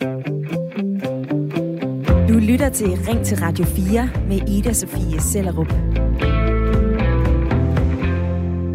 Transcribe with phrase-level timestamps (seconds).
[0.00, 0.06] Du
[2.38, 5.66] lytter til Ring til Radio 4 med Ida Sofie Sellerup.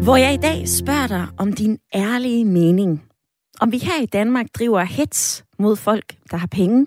[0.04, 3.04] Hvor jeg i dag spørger dig om din ærlige mening.
[3.60, 6.86] Om vi her i Danmark driver hets mod folk, der har penge.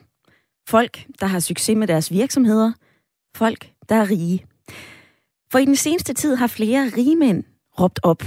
[0.67, 2.71] Folk, der har succes med deres virksomheder.
[3.35, 4.45] Folk, der er rige.
[5.51, 7.43] For i den seneste tid har flere rige mænd
[7.79, 8.23] råbt op.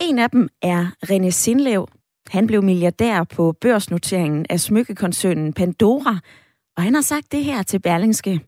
[0.00, 1.86] En af dem er René Sindlev.
[2.30, 6.18] Han blev milliardær på børsnoteringen af smykkekoncernen Pandora,
[6.76, 8.40] og han har sagt det her til Berlingske.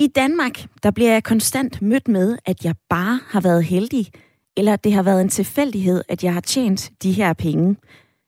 [0.00, 4.10] I Danmark, der bliver jeg konstant mødt med, at jeg bare har været heldig,
[4.56, 7.76] eller at det har været en tilfældighed, at jeg har tjent de her penge.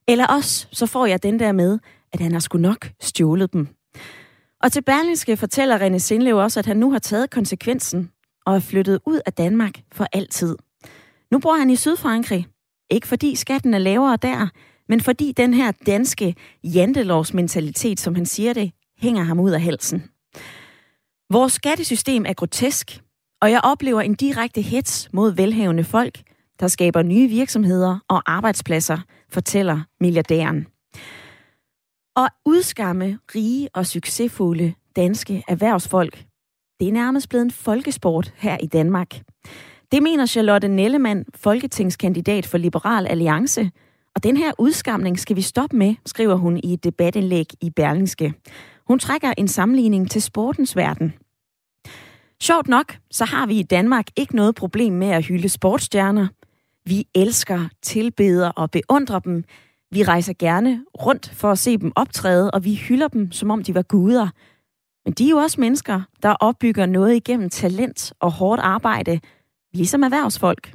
[0.09, 1.79] Eller også, så får jeg den der med,
[2.13, 3.69] at han har sgu nok stjålet dem.
[4.63, 8.11] Og til Berlingske fortæller René Sindlev også, at han nu har taget konsekvensen
[8.47, 10.57] og er flyttet ud af Danmark for altid.
[11.31, 12.47] Nu bor han i Sydfrankrig.
[12.91, 14.49] Ikke fordi skatten er lavere der,
[14.89, 20.05] men fordi den her danske jantelovsmentalitet, som han siger det, hænger ham ud af halsen.
[21.31, 23.01] Vores skattesystem er grotesk,
[23.43, 26.23] og jeg oplever en direkte hets mod velhavende folk,
[26.61, 30.67] der skaber nye virksomheder og arbejdspladser, fortæller milliardæren.
[32.17, 36.25] Og udskamme rige og succesfulde danske erhvervsfolk,
[36.81, 39.21] det er nærmest blevet en folkesport her i Danmark.
[39.93, 43.71] Det mener Charlotte Nellemann, folketingskandidat for Liberal Alliance.
[44.15, 48.35] Og den her udskamning skal vi stoppe med, skriver hun i et debatindlæg i Berlingske.
[48.89, 51.15] Hun trækker en sammenligning til sportens verden.
[52.43, 56.27] Sjovt nok, så har vi i Danmark ikke noget problem med at hylde sportsstjerner.
[56.85, 59.45] Vi elsker, tilbeder og beundrer dem.
[59.91, 63.63] Vi rejser gerne rundt for at se dem optræde, og vi hylder dem, som om
[63.63, 64.29] de var guder.
[65.05, 69.21] Men de er jo også mennesker, der opbygger noget igennem talent og hårdt arbejde,
[69.77, 70.73] ligesom erhvervsfolk.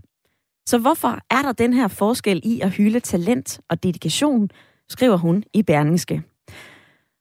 [0.66, 4.49] Så hvorfor er der den her forskel i at hylde talent og dedikation,
[4.89, 6.23] skriver hun i Berlingske.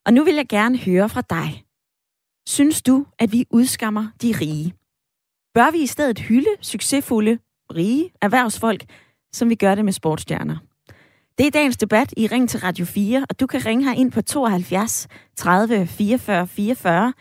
[0.06, 1.64] Og nu vil jeg gerne høre fra dig.
[2.48, 4.74] Synes du, at vi udskammer de rige?
[5.54, 7.38] Bør vi i stedet hylde succesfulde,
[7.74, 8.84] rige erhvervsfolk,
[9.32, 10.56] som vi gør det med sportsstjerner?
[11.38, 14.12] Det er dagens debat i Ring til Radio 4, og du kan ringe her ind
[14.12, 17.12] på 72 30 44 44,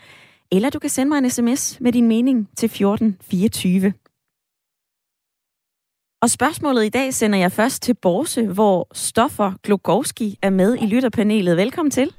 [0.52, 3.92] eller du kan sende mig en sms med din mening til 14 24.
[6.22, 10.86] Og spørgsmålet i dag sender jeg først til Borse, hvor Stoffer Glogowski er med i
[10.94, 11.56] lytterpanelet.
[11.56, 12.14] Velkommen til.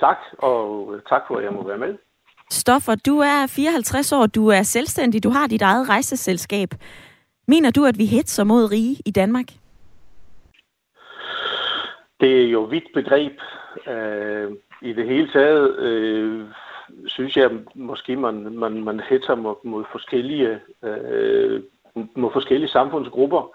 [0.00, 1.94] Tak, og tak for, at jeg må være med.
[2.50, 6.68] Stoffer, du er 54 år, du er selvstændig, du har dit eget rejseselskab.
[7.48, 9.46] Mener du, at vi hetser mod rige i Danmark?
[12.20, 13.40] Det er jo vidt begreb.
[13.86, 14.52] Øh,
[14.82, 16.44] I det hele taget øh,
[17.06, 21.62] synes jeg måske, man, man, man hætter mod, mod forskellige øh,
[22.14, 23.50] mod forskellige samfundsgrupper.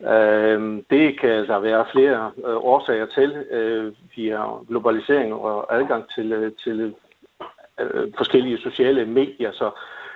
[0.00, 6.32] Øh, det kan der være flere øh, årsager til øh, via globalisering og adgang til,
[6.32, 6.94] øh, til
[7.80, 9.52] øh, forskellige sociale medier.
[9.52, 9.70] Så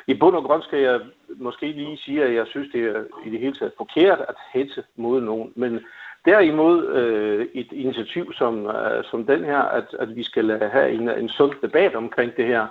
[0.07, 1.01] i bund og grund skal jeg
[1.37, 4.85] måske lige sige, at jeg synes, det er i det hele taget forkert at hætte
[4.97, 5.53] mod nogen.
[5.57, 5.81] Men
[6.25, 11.09] derimod øh, et initiativ som, øh, som den her, at, at vi skal have en,
[11.09, 12.67] en sund debat omkring det her,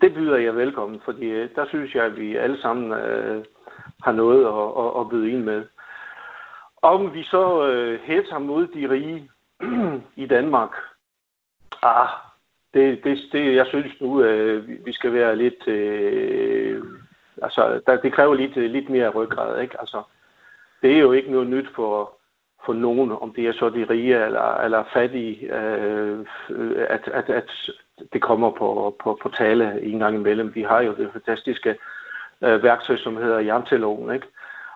[0.00, 3.44] det byder jeg velkommen, fordi øh, der synes jeg, at vi alle sammen øh,
[4.04, 5.64] har noget at, at, at byde ind med.
[6.82, 9.30] Om vi så øh, hætter mod de rige
[10.24, 10.70] i Danmark,
[11.82, 12.08] ah,
[12.74, 15.68] det, det, det, jeg synes nu, øh, vi skal være lidt...
[15.68, 16.84] Øh,
[17.42, 19.80] altså, der, det kræver lidt, øh, lidt mere ryggrad, ikke?
[19.80, 20.02] Altså,
[20.82, 22.12] det er jo ikke noget nyt for,
[22.66, 26.26] for nogen, om det er så de rige eller, eller fattige, øh,
[26.88, 27.50] at, at, at
[28.12, 30.54] det kommer på, på, på tale en gang imellem.
[30.54, 31.76] Vi har jo det fantastiske
[32.44, 34.26] øh, værktøj, som hedder janteloven, ikke?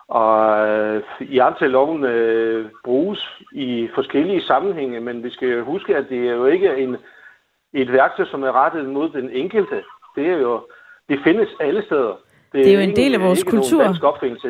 [0.07, 1.03] Og øh,
[1.35, 6.77] janteloven øh, bruges i forskellige sammenhænge, men vi skal huske, at det er jo ikke
[6.77, 6.97] en,
[7.73, 9.83] et værktøj, som er rettet mod den enkelte.
[10.15, 10.61] Det er jo,
[11.09, 12.13] det findes alle steder.
[12.51, 13.83] Det, det er jo en del af vores kultur.
[13.83, 13.93] Kan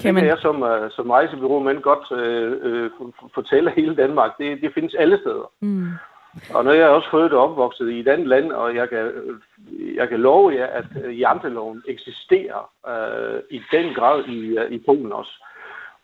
[0.02, 0.24] det man...
[0.24, 4.38] kan jeg som, uh, som rejsebyrå, men godt uh, uh, fortælle hele Danmark.
[4.38, 5.52] Det, det findes alle steder.
[5.60, 5.88] Mm.
[6.54, 9.12] Og når jeg også født og opvokset i et andet land, og jeg kan,
[9.96, 10.86] jeg kan love jer, at
[11.20, 15.46] janteloven eksisterer uh, i den grad i, uh, i Polen også.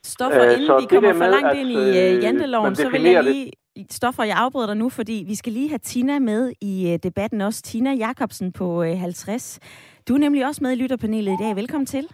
[0.04, 1.76] Stoffer, inden så vi kommer for langt at, ind i
[2.18, 3.52] uh, janteloven, så vil jeg lige...
[3.90, 7.62] Stoffer, jeg afbryder dig nu, fordi vi skal lige have Tina med i debatten også.
[7.62, 9.60] Tina Jakobsen på 50.
[10.08, 11.56] Du er nemlig også med i lytterpanelet i dag.
[11.56, 12.08] Velkommen til.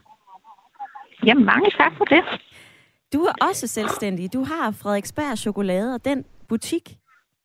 [1.25, 2.23] Jamen, mange tak for det.
[3.13, 4.33] Du er også selvstændig.
[4.33, 6.97] Du har Frederiksberg Chokolade, og den butik,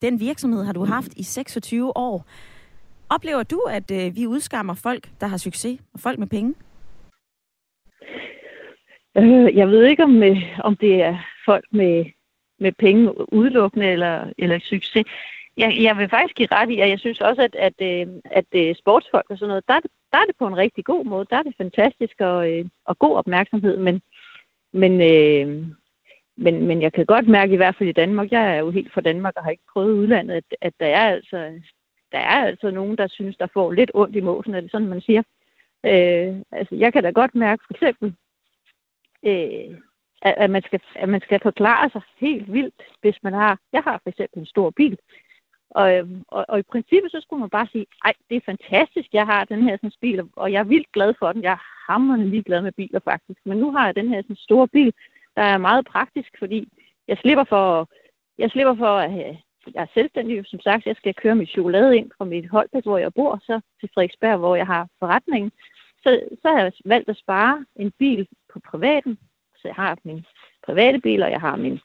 [0.02, 2.26] den virksomhed har du haft i 26 år.
[3.10, 6.54] Oplever du, at øh, vi udskammer folk, der har succes, og folk med penge?
[9.16, 12.04] Øh, jeg ved ikke, om, øh, om det er folk med,
[12.60, 15.04] med penge udelukkende eller, eller succes.
[15.56, 18.44] Jeg, jeg vil faktisk give ret i, at jeg synes også, at, at, øh, at,
[18.54, 19.80] at, sportsfolk og sådan noget, der,
[20.12, 21.26] der er det på en rigtig god måde.
[21.30, 24.02] Der er det fantastisk og, øh, og god opmærksomhed, men,
[24.72, 25.66] men, øh,
[26.36, 28.92] men, men jeg kan godt mærke, i hvert fald i Danmark, jeg er jo helt
[28.92, 31.60] fra Danmark og har ikke prøvet udlandet, at, at der er altså
[32.12, 34.88] der er altså nogen, der synes, der får lidt ondt i måsen, er det sådan,
[34.88, 35.22] man siger.
[35.84, 38.14] Øh, altså, jeg kan da godt mærke, for eksempel,
[39.26, 39.78] øh,
[40.22, 43.82] at, at, man skal, at man skal forklare sig helt vildt, hvis man har, jeg
[43.82, 44.98] har for eksempel en stor bil,
[45.70, 49.08] og, øh, og, og i princippet så skulle man bare sige, ej, det er fantastisk,
[49.12, 51.42] jeg har den her sådan, bil, og jeg er vildt glad for den.
[51.42, 53.40] Jeg er hammerende lige glad med biler faktisk.
[53.44, 54.92] Men nu har jeg den her sådan, store bil,
[55.36, 56.68] der er meget praktisk, fordi
[57.08, 57.88] jeg slipper for,
[58.38, 59.36] jeg slipper for at have,
[59.74, 62.98] jeg er selvstændig, som sagt, jeg skal køre mit chokolade ind fra mit holdplads, hvor
[62.98, 65.52] jeg bor, så til Frederiksberg, hvor jeg har forretningen.
[66.02, 69.18] Så, så har jeg valgt at spare en bil på privaten,
[69.56, 70.24] så jeg har min
[70.66, 71.80] private bil, og jeg har min,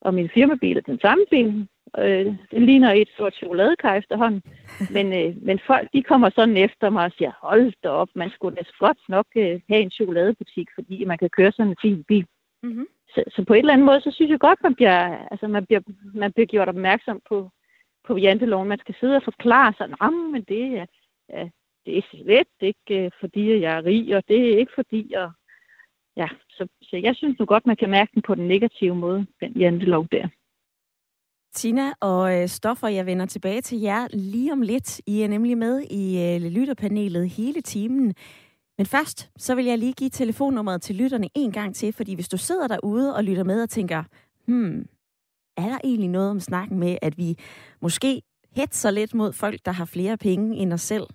[0.00, 1.68] og min firmabil er den samme bil.
[1.98, 4.42] Øh, det ligner et stort chokoladekar efterhånden.
[4.94, 8.30] Men, øh, men folk, de kommer sådan efter mig og siger, hold da op, man
[8.30, 12.04] skulle da godt nok øh, have en chokoladebutik, fordi man kan køre sådan en fin
[12.04, 12.26] bil.
[12.62, 12.86] Mm-hmm.
[13.14, 15.66] Så, så på et eller andet måde, så synes jeg godt, man bliver, altså man
[15.66, 15.80] bliver,
[16.14, 17.50] man bliver gjort opmærksom på,
[18.06, 18.68] på janteloven.
[18.68, 19.88] Man skal sidde og forklare sig,
[20.32, 20.86] men det er,
[21.28, 21.48] ja,
[21.86, 25.30] det er slet ikke, øh, fordi jeg er rig, og det er ikke fordi, og,
[26.16, 29.26] ja, så, så jeg synes nu godt, man kan mærke den på den negative måde,
[29.40, 30.28] den jantelov der.
[31.52, 35.00] Tina og øh, Stoffer, jeg vender tilbage til jer lige om lidt.
[35.06, 38.14] I er nemlig med i øh, lytterpanelet hele timen.
[38.80, 42.28] Men først, så vil jeg lige give telefonnummeret til lytterne en gang til, fordi hvis
[42.28, 44.02] du sidder derude og lytter med og tænker,
[44.46, 44.86] hmm,
[45.56, 47.38] er der egentlig noget om snakken med, at vi
[47.80, 48.22] måske
[48.56, 51.06] hetser lidt mod folk, der har flere penge end os selv?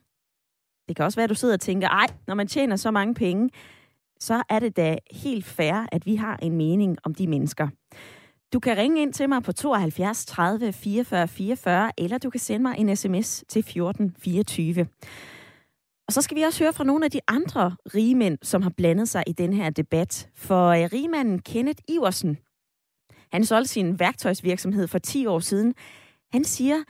[0.88, 3.14] Det kan også være, at du sidder og tænker, ej, når man tjener så mange
[3.14, 3.50] penge,
[4.20, 7.68] så er det da helt fair, at vi har en mening om de mennesker.
[8.54, 12.64] Du kan ringe ind til mig på 72 30 44 44, eller du kan sende
[12.64, 14.88] mig en sms til 14 24.
[16.08, 19.10] Og så skal vi også høre fra nogle af de andre rigemænd, som har blandet
[19.10, 20.30] sig i den her debat.
[20.36, 22.38] For uh, rigmanden Kenneth Iversen,
[23.32, 25.74] han solgte sin værktøjsvirksomhed for 10 år siden.
[26.34, 26.84] Han siger,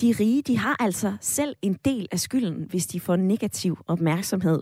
[0.00, 4.60] de rige, de har altså selv en del af skylden, hvis de får negativ opmærksomhed.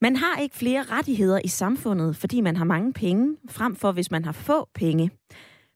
[0.00, 4.10] Man har ikke flere rettigheder i samfundet, fordi man har mange penge, frem for hvis
[4.10, 5.10] man har få penge.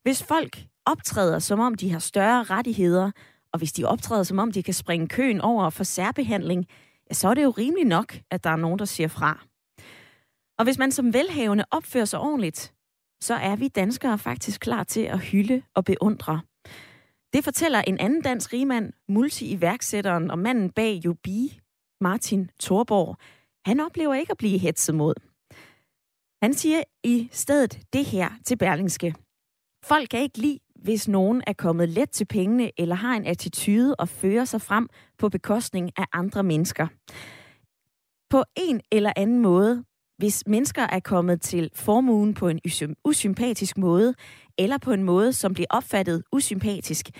[0.02, 3.10] Hvis folk optræder, som om de har større rettigheder,
[3.52, 6.66] og hvis de optræder, som om de kan springe køen over for særbehandling,
[7.10, 9.44] ja, så er det jo rimeligt nok, at der er nogen, der siger fra.
[10.58, 12.74] Og hvis man som velhavende opfører sig ordentligt,
[13.22, 16.40] så er vi danskere faktisk klar til at hylde og beundre.
[17.32, 21.60] Det fortæller en anden dansk rigmand, multi-iværksætteren og manden bag Jubi,
[22.00, 23.16] Martin Thorborg,
[23.66, 25.14] han oplever ikke at blive hetset mod.
[26.42, 29.14] Han siger i stedet det her til Berlingske.
[29.84, 33.94] Folk kan ikke lide, hvis nogen er kommet let til pengene eller har en attitude
[33.94, 34.88] og fører sig frem
[35.18, 36.86] på bekostning af andre mennesker.
[38.30, 39.84] På en eller anden måde,
[40.18, 42.60] hvis mennesker er kommet til formuen på en
[43.04, 44.14] usympatisk måde,
[44.58, 47.10] eller på en måde, som bliver opfattet usympatisk,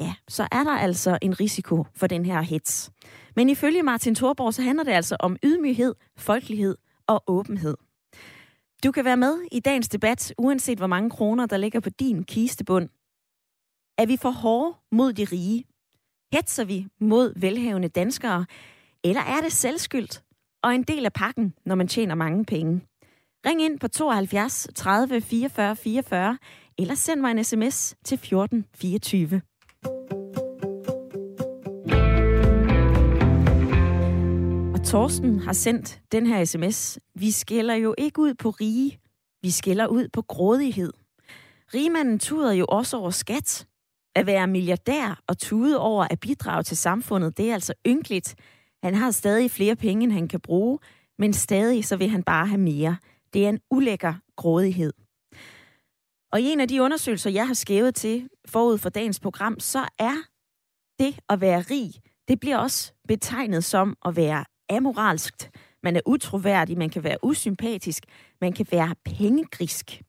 [0.00, 2.90] ja, så er der altså en risiko for den her hets.
[3.36, 6.76] Men ifølge Martin Thorborg, så handler det altså om ydmyghed, folkelighed
[7.06, 7.76] og åbenhed.
[8.84, 12.24] Du kan være med i dagens debat, uanset hvor mange kroner, der ligger på din
[12.24, 12.88] kistebund.
[13.98, 15.64] Er vi for hårde mod de rige?
[16.32, 18.46] Hetser vi mod velhavende danskere?
[19.04, 20.22] Eller er det selvskyldt
[20.62, 22.80] og en del af pakken, når man tjener mange penge?
[23.46, 26.38] Ring ind på 72 30 44 44,
[26.78, 29.42] eller send mig en sms til 1424.
[34.86, 36.98] Torsten har sendt den her sms.
[37.14, 39.00] Vi skælder jo ikke ud på rige.
[39.42, 40.92] Vi skælder ud på grådighed.
[41.74, 43.66] Rigmanden tuder jo også over skat.
[44.14, 48.34] At være milliardær og tude over at bidrage til samfundet, det er altså ynkeligt.
[48.82, 50.78] Han har stadig flere penge, end han kan bruge,
[51.18, 52.96] men stadig så vil han bare have mere.
[53.32, 54.92] Det er en ulækker grådighed.
[56.32, 59.88] Og i en af de undersøgelser, jeg har skævet til forud for dagens program, så
[59.98, 60.16] er
[60.98, 61.92] det at være rig,
[62.28, 65.50] det bliver også betegnet som at være amoralsk,
[65.82, 68.04] man er utroværdig, man kan være usympatisk,
[68.40, 70.02] man kan være pengegrisk.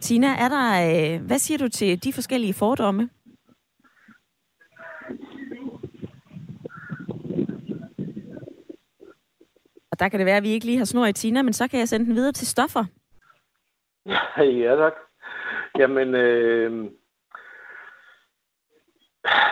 [0.00, 0.66] Tina, er der,
[1.14, 3.10] øh, hvad siger du til de forskellige fordomme?
[9.92, 11.68] Og der kan det være, at vi ikke lige har snor i Tina, men så
[11.68, 12.84] kan jeg sende den videre til Stoffer.
[14.38, 14.92] Ja, tak.
[15.78, 16.90] Jamen, øh,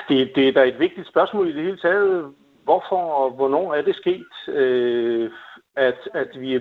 [0.09, 2.35] det, det er da et vigtigt spørgsmål i det hele taget
[2.69, 5.31] hvorfor og hvornår er det sket, øh,
[5.77, 6.55] at, at, vi,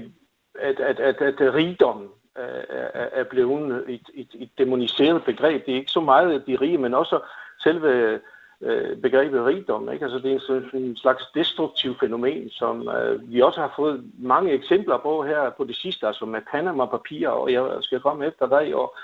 [0.60, 5.66] at, at, at, at rigdom er, er blevet et, et, et demoniseret begreb.
[5.66, 7.20] Det er ikke så meget de rige, men også
[7.64, 8.20] selve
[8.62, 9.92] øh, begrebet rigdom.
[9.92, 10.06] Ikke?
[10.06, 14.52] Altså, det er en, en slags destruktiv fænomen, som øh, vi også har fået mange
[14.52, 18.76] eksempler på her på det sidste, altså med Panama-papirer, og jeg skal komme efter dig,
[18.76, 18.96] og,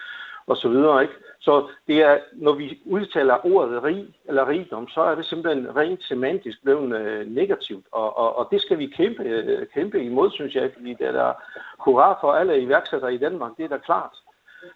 [0.48, 1.02] og så videre.
[1.02, 1.14] Ikke?
[1.40, 6.04] Så det er, når vi udtaler ordet rig eller rigdom, så er det simpelthen rent
[6.04, 10.56] semantisk blevet øh, negativt, og, og, og det skal vi kæmpe, øh, kæmpe imod, synes
[10.56, 11.34] jeg, fordi det er der
[11.80, 14.16] hurra for alle iværksættere i Danmark, det er da klart.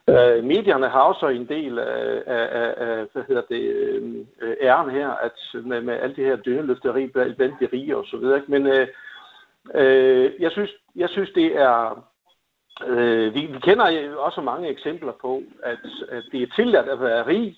[0.10, 3.62] Øh, medierne har også en del af, af, af hvad hedder det,
[4.42, 8.18] øh, æren her, at med, med alt det her døgnløfteri blandt de rige og så
[8.18, 8.38] videre.
[8.38, 8.52] ikke?
[8.52, 8.88] Men øh,
[9.76, 12.04] øh, jeg, synes, jeg synes, det er...
[12.86, 15.80] Øh, vi, vi kender også mange eksempler på, at,
[16.10, 17.58] at det er tilladt at være rig,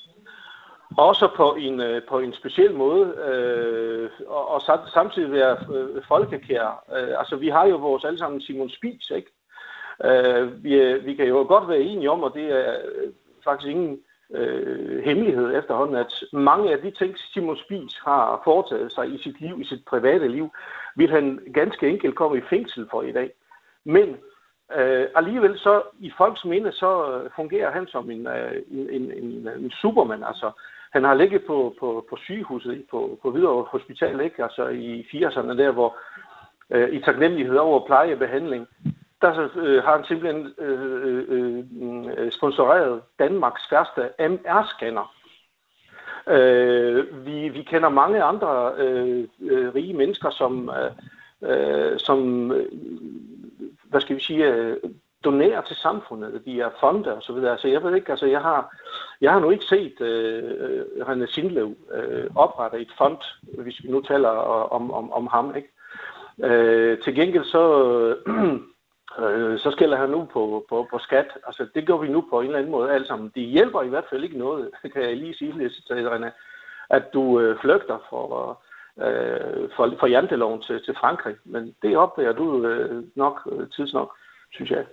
[0.98, 4.62] også på en, øh, på en speciel måde, øh, og, og
[4.94, 6.84] samtidig være øh, folkekær.
[6.96, 9.32] Øh, altså, vi har jo vores allesammen Simon Spies, ikke?
[10.06, 13.12] Øh, vi, øh, vi kan jo godt være enige om, og det er øh,
[13.44, 14.00] faktisk ingen
[14.34, 19.42] øh, hemmelighed efterhånden, at mange af de ting, Simon Spies har foretaget sig i sit
[19.42, 20.50] liv, i sit private liv,
[20.96, 23.32] vil han ganske enkelt komme i fængsel for i dag.
[23.84, 24.18] Men
[24.78, 29.12] øh, alligevel så i folks minde, så øh, fungerer han som en, øh, en, en,
[29.12, 30.24] en, øh, en.
[30.24, 30.52] Altså,
[30.92, 34.44] han har ligget på, på, på sygehuset på, på Hvidovre Hospital, ikke?
[34.44, 35.98] Altså i 80'erne der, hvor
[36.70, 38.68] øh, i taknemmelighed over plejebehandling,
[39.22, 45.16] der øh, har han simpelthen øh, øh, mm, sponsoreret Danmarks første MR-scanner.
[46.28, 50.72] Øh, vi, vi kender mange andre øh, øh, rige mennesker, som,
[51.42, 52.52] øh, som
[53.90, 54.78] hvad skal vi sige, øh,
[55.24, 56.42] donerer til samfundet.
[56.46, 57.52] via er fonde og så videre.
[57.52, 58.76] Altså, jeg ved ikke, altså, jeg har,
[59.22, 64.02] jeg har nu ikke set øh, René Sindlev øh, oprette et fond, hvis vi nu
[64.02, 65.70] taler øh, om, om, om ham, ikke?
[66.44, 67.64] Øh, til gengæld så
[69.24, 71.28] øh, så skælder han nu på, på, på skat.
[71.48, 73.32] Altså, det gør vi nu på en eller anden måde alle sammen.
[73.36, 76.30] Det hjælper i hvert fald ikke noget, kan jeg lige sige til René,
[76.90, 78.62] at du øh, flygter for,
[79.06, 81.36] øh, for, for janteloven til, til Frankrig.
[81.46, 84.10] Men det opdager du øh, nok øh, tidsnok,
[84.52, 84.86] synes jeg.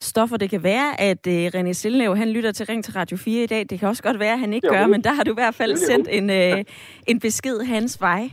[0.00, 3.42] Stoffer, det kan være, at øh, René Sildnev, han lytter til Ring til Radio 4
[3.42, 3.66] i dag.
[3.70, 5.54] Det kan også godt være, at han ikke gør, men der har du i hvert
[5.54, 6.64] fald sendt en, øh,
[7.10, 8.30] en besked hans vej.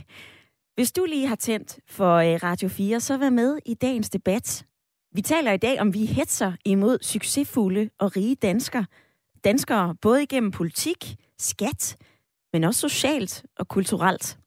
[0.74, 4.64] Hvis du lige har tændt for øh, Radio 4, så vær med i dagens debat.
[5.12, 8.86] Vi taler i dag om, vi hetser imod succesfulde og rige danskere.
[9.44, 10.96] Danskere både igennem politik,
[11.38, 11.96] skat,
[12.54, 14.38] men også socialt og kulturelt.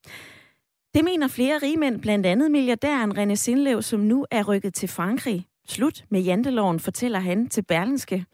[0.93, 5.45] Det mener flere rigmænd, blandt andet milliardæren René Sindlev, som nu er rykket til Frankrig.
[5.67, 8.25] Slut med janteloven, fortæller han til Berlingske.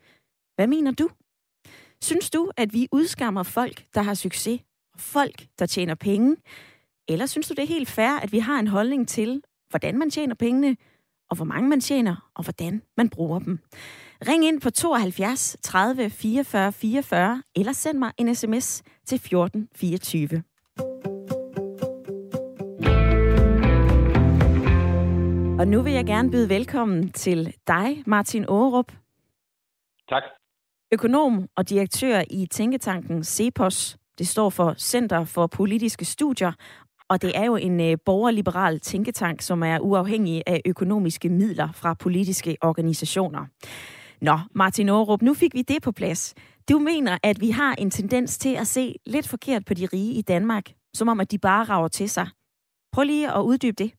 [0.56, 1.10] Hvad mener du?
[2.02, 4.62] Synes du, at vi udskammer folk, der har succes,
[4.94, 6.36] og folk, der tjener penge?
[7.08, 10.10] Eller synes du, det er helt fair, at vi har en holdning til, hvordan man
[10.10, 10.78] tjener pengene,
[11.30, 13.60] og hvor mange man tjener, og hvordan man bruger dem?
[14.28, 20.44] Ring ind på 72 30 44 44, eller send mig en sms til 14 24.
[25.60, 28.92] Og nu vil jeg gerne byde velkommen til dig, Martin Aarup.
[30.10, 30.24] Tak.
[30.94, 33.98] Økonom og direktør i Tænketanken CEPOS.
[34.18, 36.52] Det står for Center for Politiske Studier,
[37.10, 41.94] og det er jo en øh, borgerliberal tænketank, som er uafhængig af økonomiske midler fra
[41.94, 43.46] politiske organisationer.
[44.30, 46.36] Nå, Martin Aarup, nu fik vi det på plads.
[46.70, 50.14] Du mener, at vi har en tendens til at se lidt forkert på de rige
[50.20, 52.28] i Danmark, som om at de bare rager til sig.
[52.94, 53.92] Prøv lige at uddybe det.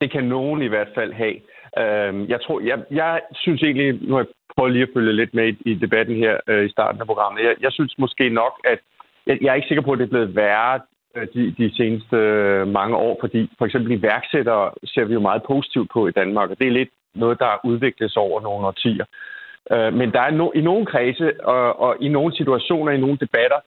[0.00, 1.36] Det kan nogen i hvert fald have.
[1.78, 5.34] Øhm, jeg tror, jeg, jeg synes egentlig, nu har jeg prøvet lige at følge lidt
[5.34, 7.44] med i, debatten her øh, i starten af programmet.
[7.44, 8.78] Jeg, jeg synes måske nok, at
[9.26, 10.80] jeg, jeg er ikke sikker på, at det er blevet værre
[11.16, 15.42] Øh, de, de seneste øh, mange år, fordi for eksempel iværksættere ser vi jo meget
[15.42, 19.04] positivt på i Danmark, og det er lidt noget, der udvikles over nogle årtier.
[19.70, 23.16] Øh, men der er no, i nogle kredse og, og i nogle situationer, i nogle
[23.16, 23.60] debatter,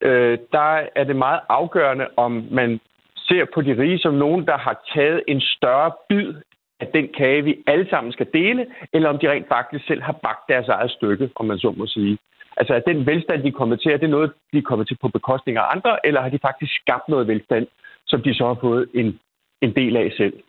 [0.00, 2.80] øh, der er det meget afgørende, om man
[3.16, 6.34] ser på de rige som nogen, der har taget en større bid
[6.80, 10.12] af den kage, vi alle sammen skal dele, eller om de rent faktisk selv har
[10.12, 12.18] bagt deres eget stykke, om man så må sige.
[12.56, 14.98] Altså, er den velstand, de er kommet til, er det noget, de er kommet til
[15.02, 17.66] på bekostning af andre, eller har de faktisk skabt noget velstand,
[18.06, 19.18] som de så har fået en,
[19.60, 20.42] en del af selv?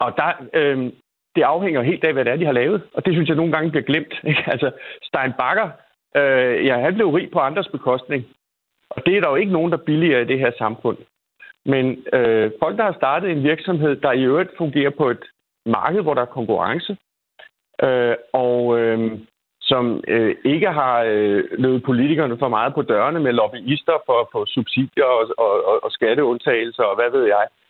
[0.00, 0.92] Og der, øh,
[1.36, 2.82] det afhænger helt af, hvad det er, de har lavet.
[2.94, 4.14] Og det synes jeg nogle gange bliver glemt.
[4.24, 4.44] Ikke?
[4.52, 4.70] Altså,
[5.02, 5.68] Stein Bakker,
[6.16, 8.24] øh, ja, han blev rig på andres bekostning.
[8.90, 10.98] Og det er der jo ikke nogen, der billiger i det her samfund.
[11.64, 15.24] Men øh, folk, der har startet en virksomhed, der i øvrigt fungerer på et
[15.66, 16.96] marked, hvor der er konkurrence,
[17.82, 19.18] øh, og øh,
[19.60, 24.26] som øh, ikke har øh, løbet politikerne for meget på dørene med lobbyister for, at
[24.32, 27.46] få subsidier og, og, og skatteundtagelser og hvad ved jeg.
[27.46, 27.63] Øh,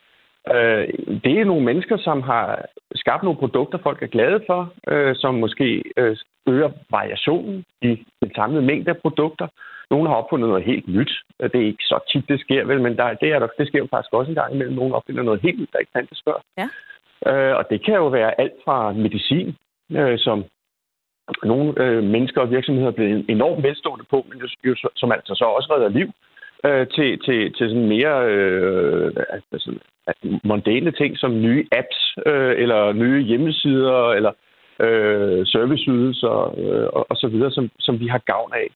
[1.24, 5.34] det er nogle mennesker, som har skabt nogle produkter, folk er glade for, øh, som
[5.34, 9.48] måske øh, øger variationen i den samlede mængde af produkter.
[9.90, 11.12] Nogle har opfundet noget helt nyt.
[11.40, 13.78] Det er ikke så tit, det sker, vel, men der, det, er der, det sker
[13.78, 14.74] jo faktisk også en gang imellem.
[14.74, 16.38] Nogle opfinder noget helt nyt, der ikke fandtes før.
[16.58, 16.68] Ja.
[17.30, 19.56] Øh, og det kan jo være alt fra medicin,
[19.90, 20.44] øh, som
[21.44, 25.44] nogle øh, mennesker og virksomheder er blevet enormt velstående på, men jo, som altså så
[25.44, 26.08] også redder liv,
[26.66, 29.12] øh, til, til, til sådan mere øh,
[29.52, 29.78] altså,
[30.44, 34.32] mondane ting som nye apps, øh, eller nye hjemmesider, eller
[34.80, 38.68] øh, serviceydelser øh, og, og så videre, som, som vi har gavn af.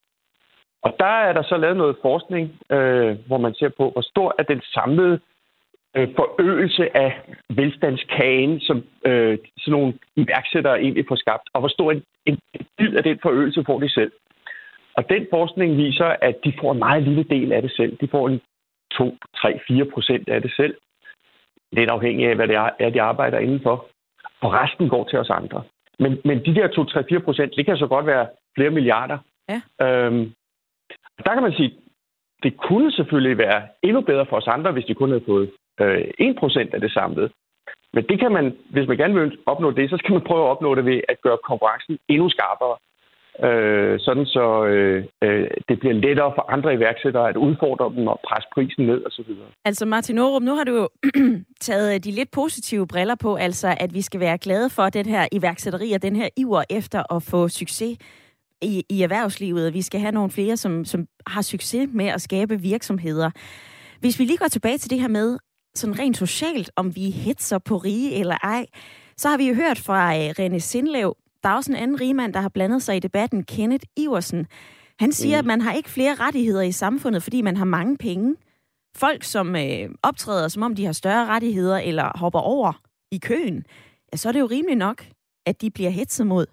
[0.83, 4.35] Og der er der så lavet noget forskning, øh, hvor man ser på, hvor stor
[4.39, 5.21] er den samlede
[5.97, 8.77] øh, forøgelse af velstandskagen, som
[9.07, 12.39] øh, sådan nogle iværksættere egentlig får skabt, og hvor stor en, en
[12.79, 14.13] bid af den forøgelse får de selv.
[14.99, 17.97] Og den forskning viser, at de får en meget lille del af det selv.
[18.01, 18.41] De får en
[18.93, 20.75] 2, 3, 4 procent af det selv.
[21.73, 23.87] Lidt afhængig af, hvad det er, de arbejder indenfor.
[24.41, 25.63] Og resten går til os andre.
[25.99, 28.27] Men, men de der 2, 3, 4 procent, det kan så godt være
[28.57, 29.19] flere milliarder.
[29.49, 29.61] Ja.
[29.87, 30.33] Øhm,
[31.25, 31.73] der kan man sige,
[32.43, 35.51] det kunne selvfølgelig være endnu bedre for os andre, hvis de kun havde fået
[35.81, 37.31] øh, 1% af det samlede.
[37.93, 40.51] Men det kan man, hvis man gerne vil opnå det, så skal man prøve at
[40.51, 42.77] opnå det ved at gøre konkurrencen endnu skarpere.
[43.45, 48.21] Øh, sådan så øh, øh, det bliver lettere for andre iværksættere at udfordre dem og
[48.29, 49.31] presse prisen ned osv.
[49.65, 50.89] Altså Martin Aarup, nu har du jo
[51.69, 55.07] taget øh, de lidt positive briller på, altså at vi skal være glade for den
[55.07, 57.99] her iværksætteri og den her iver efter at få succes
[58.63, 62.21] i, i erhvervslivet, og vi skal have nogle flere, som, som har succes med at
[62.21, 63.31] skabe virksomheder.
[64.01, 65.39] Hvis vi lige går tilbage til det her med,
[65.75, 68.67] sådan rent socialt, om vi hetser på rige eller ej,
[69.17, 72.33] så har vi jo hørt fra øh, René Sindlev, der er også en anden rigmand,
[72.33, 74.47] der har blandet sig i debatten, Kenneth Iversen.
[74.99, 75.39] Han siger, mm.
[75.39, 78.37] at man har ikke flere rettigheder i samfundet, fordi man har mange penge.
[78.97, 82.73] Folk, som øh, optræder, som om de har større rettigheder, eller hopper over
[83.13, 83.65] i køen,
[84.13, 85.03] ja, så er det jo rimeligt nok,
[85.47, 86.47] at de bliver hetset mod.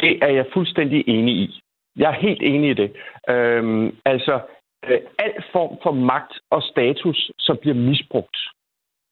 [0.00, 1.60] Det er jeg fuldstændig enig i.
[1.96, 2.96] Jeg er helt enig i det.
[3.28, 4.40] Øhm, altså,
[4.84, 8.36] øh, al form for magt og status, som bliver misbrugt,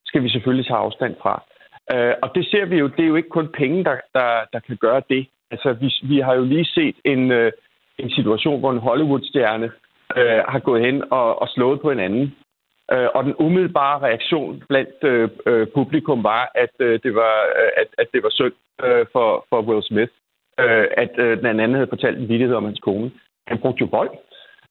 [0.05, 1.43] skal vi selvfølgelig tage afstand fra.
[1.93, 4.61] Øh, og det ser vi jo, det er jo ikke kun penge, der, der, der
[4.61, 5.27] kan gøre det.
[5.51, 7.53] Altså, vi, vi har jo lige set en, øh,
[7.99, 9.71] en situation, hvor en Hollywood-stjerne
[10.17, 12.35] øh, har gået hen og, og slået på en anden.
[12.93, 17.71] Øh, og den umiddelbare reaktion blandt øh, øh, publikum var, at, øh, det var, øh,
[17.77, 18.53] at, at det var synd
[18.85, 20.13] øh, for, for Will Smith,
[20.61, 23.11] øh, at øh, den anden havde fortalt en vidighed om hans kone.
[23.47, 24.11] Han brugte jo vold.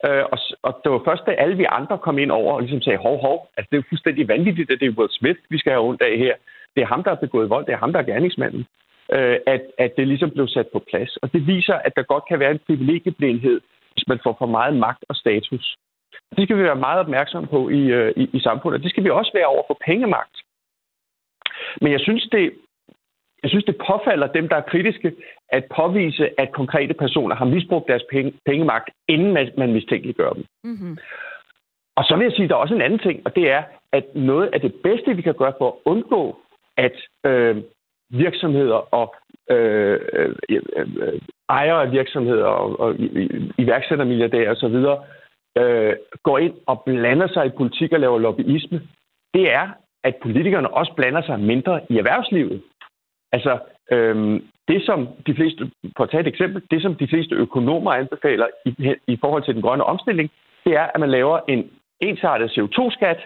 [0.05, 2.81] Øh, og, og det var først, da alle vi andre kom ind over og ligesom
[2.81, 5.57] sagde, hov, hov, altså det er jo fuldstændig vanvittigt, at det er Will Smith, vi
[5.57, 6.35] skal have ondt af her.
[6.75, 7.65] Det er ham, der har begået vold.
[7.65, 8.65] Det er ham, der er gerningsmanden.
[9.11, 11.17] Øh, at, at det ligesom blev sat på plads.
[11.17, 13.61] Og det viser, at der godt kan være en privilegieblindhed,
[13.93, 15.77] hvis man får for meget magt og status.
[16.35, 18.83] Det skal vi være meget opmærksomme på i, øh, i, i samfundet.
[18.83, 20.37] Det skal vi også være over for pengemagt.
[21.81, 22.53] Men jeg synes, det,
[23.43, 25.13] jeg synes, det påfalder dem, der er kritiske,
[25.49, 30.45] at påvise, at konkrete personer har misbrugt deres penge, pengemagt, inden man, man mistænkeliggør dem.
[30.63, 30.97] Mm-hmm.
[31.95, 33.63] Og så vil jeg sige, at der er også en anden ting, og det er,
[33.91, 36.39] at noget af det bedste, vi kan gøre for at undgå,
[36.77, 37.57] at øh,
[38.09, 39.15] virksomheder og
[39.49, 40.35] øh, øh,
[40.77, 42.95] øh, ejere af virksomheder og, og
[43.57, 44.75] iværksættermilliardærer osv.
[45.57, 48.81] Øh, går ind og blander sig i politik og laver lobbyisme,
[49.33, 49.69] det er,
[50.03, 52.61] at politikerne også blander sig mindre i erhvervslivet.
[53.31, 53.59] Altså,
[53.91, 57.91] øh, det som de fleste, for at tage et eksempel, det som de fleste økonomer
[57.91, 60.31] anbefaler i, i forhold til den grønne omstilling,
[60.65, 63.19] det er, at man laver en ensartet CO2-skat,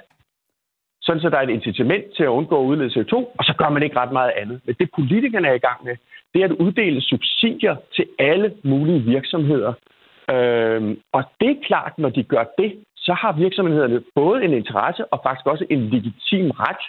[1.06, 3.70] sådan så der er et incitament til at undgå at udlede CO2, og så gør
[3.70, 4.62] man ikke ret meget andet.
[4.65, 5.96] Men det politikerne er i gang med,
[6.34, 9.74] det er at uddele subsidier til alle mulige virksomheder.
[10.34, 15.06] Øhm, og det er klart, når de gør det, så har virksomhederne både en interesse
[15.13, 16.84] og faktisk også en legitim ret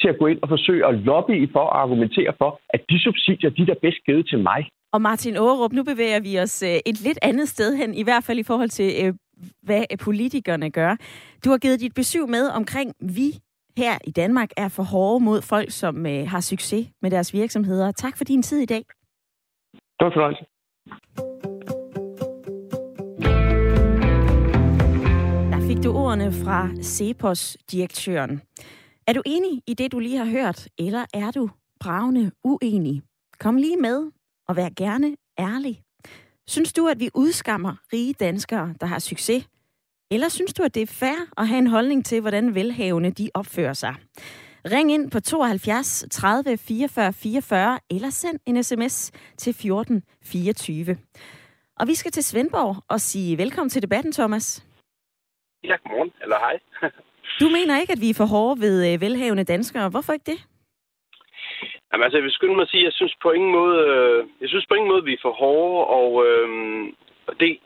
[0.00, 3.50] til at gå ind og forsøge at lobby for at argumentere for, at de subsidier,
[3.50, 4.68] de er der bedst givet til mig.
[4.92, 8.24] Og Martin Aarup, nu bevæger vi os øh, et lidt andet sted hen, i hvert
[8.24, 9.14] fald i forhold til, øh,
[9.62, 10.96] hvad politikerne gør.
[11.44, 13.28] Du har givet dit besøg med omkring, vi
[13.76, 17.92] her i Danmark er for hårde mod folk, som øh, har succes med deres virksomheder.
[17.92, 18.84] Tak for din tid i dag.
[19.72, 20.44] Det var fornøjelse.
[25.52, 28.40] Der fik du ordene fra Cepos-direktøren.
[29.06, 33.02] Er du enig i det, du lige har hørt, eller er du bravende uenig?
[33.40, 34.10] Kom lige med
[34.48, 35.82] og vær gerne ærlig.
[36.46, 39.48] Synes du, at vi udskammer rige danskere, der har succes?
[40.14, 43.30] Eller synes du, at det er fair at have en holdning til, hvordan velhavende de
[43.34, 43.94] opfører sig?
[44.74, 48.96] Ring ind på 72 30 44 44 eller send en sms
[49.38, 50.96] til 14 24.
[51.80, 54.66] Og vi skal til Svendborg og sige velkommen til debatten, Thomas.
[55.64, 56.58] Ja, godmorgen, eller hej.
[57.40, 59.88] Du mener ikke, at vi er for hårde ved øh, velhavende danskere.
[59.88, 60.40] Hvorfor ikke det?
[61.92, 64.18] Jamen, altså, jeg vil skynde mig at sige, at jeg synes på ingen måde, øh,
[64.40, 66.48] jeg synes på ingen måde, vi er for hårde, og, øh,
[67.28, 67.58] og det,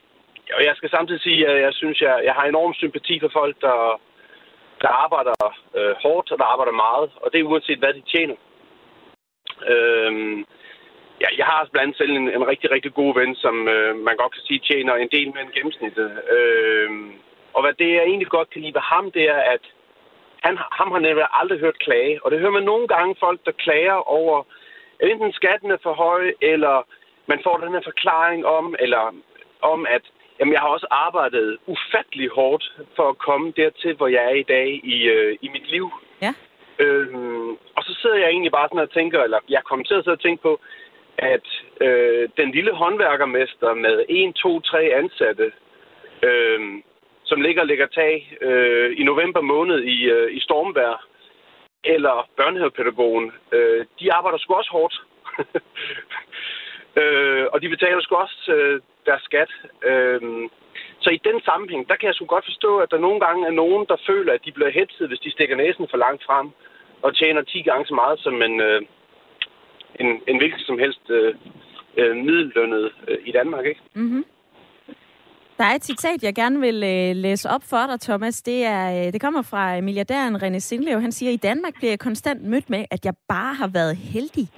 [0.53, 3.57] og jeg skal samtidig sige, at jeg synes, jeg, jeg har enorm sympati for folk,
[3.61, 4.01] der,
[4.83, 5.35] der arbejder
[5.79, 8.37] øh, hårdt, og der arbejder meget, og det er uanset, hvad de tjener.
[9.73, 10.39] Øhm,
[11.23, 14.17] ja, jeg har blandt andet selv en, en rigtig, rigtig god ven, som øh, man
[14.17, 16.09] godt kan sige tjener en del mere end gennemsnittet.
[16.37, 17.13] Øhm,
[17.55, 19.65] og hvad det, jeg egentlig godt kan lide ved ham, det er, at
[20.43, 22.25] han, ham har nemlig aldrig hørt klage.
[22.25, 24.37] Og det hører man nogle gange folk, der klager over,
[25.01, 26.87] at enten skatten er for høj, eller
[27.27, 29.15] man får den her forklaring om, eller
[29.63, 30.05] om, at
[30.39, 32.65] jamen, jeg har også arbejdet ufattelig hårdt
[32.97, 35.91] for at komme dertil, hvor jeg er i dag i, øh, i mit liv.
[36.23, 36.33] Ja.
[36.79, 40.05] Øhm, og så sidder jeg egentlig bare sådan og tænker, eller jeg kommer til at
[40.05, 40.61] sidde og tænke på,
[41.19, 41.47] at
[41.81, 45.53] øh, den lille håndværkermester med 1, 2, 3 ansatte,
[46.23, 46.61] øh,
[47.25, 51.07] som ligger og lægger tag øh, i november måned i, øh, i stormvær,
[51.85, 54.95] eller børnehavepædagogen, øh, de arbejder sgu også hårdt.
[57.01, 59.51] øh, og de betaler sgu også øh, deres skat.
[59.91, 60.45] Øhm,
[61.03, 63.55] så i den sammenhæng, der kan jeg sgu godt forstå, at der nogle gange er
[63.63, 66.47] nogen, der føler, at de bliver hætset, hvis de stikker næsen for langt frem
[67.03, 68.81] og tjener 10 gange så meget som en, øh,
[70.01, 71.35] en, en hvilken som helst øh,
[71.97, 73.65] øh, middellønnet øh, i Danmark.
[73.67, 73.81] Ikke?
[73.95, 74.25] Mm-hmm.
[75.59, 78.43] Der er et citat, jeg gerne vil øh, læse op for dig, Thomas.
[78.43, 81.01] Det, er, øh, det kommer fra milliardæren René Sindlev.
[81.01, 84.49] Han siger, i Danmark bliver jeg konstant mødt med, at jeg bare har været heldig.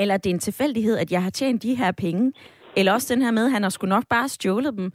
[0.00, 2.32] Eller det er en tilfældighed, at jeg har tjent de her penge.
[2.76, 4.92] Eller også den her med, at han har sgu nok bare stjålet dem.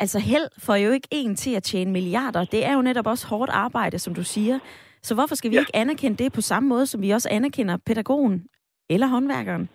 [0.00, 2.44] Altså held får jo ikke en til at tjene milliarder.
[2.44, 4.58] Det er jo netop også hårdt arbejde, som du siger.
[5.02, 5.60] Så hvorfor skal vi ja.
[5.60, 8.46] ikke anerkende det på samme måde, som vi også anerkender pædagogen
[8.90, 9.68] eller håndværkeren?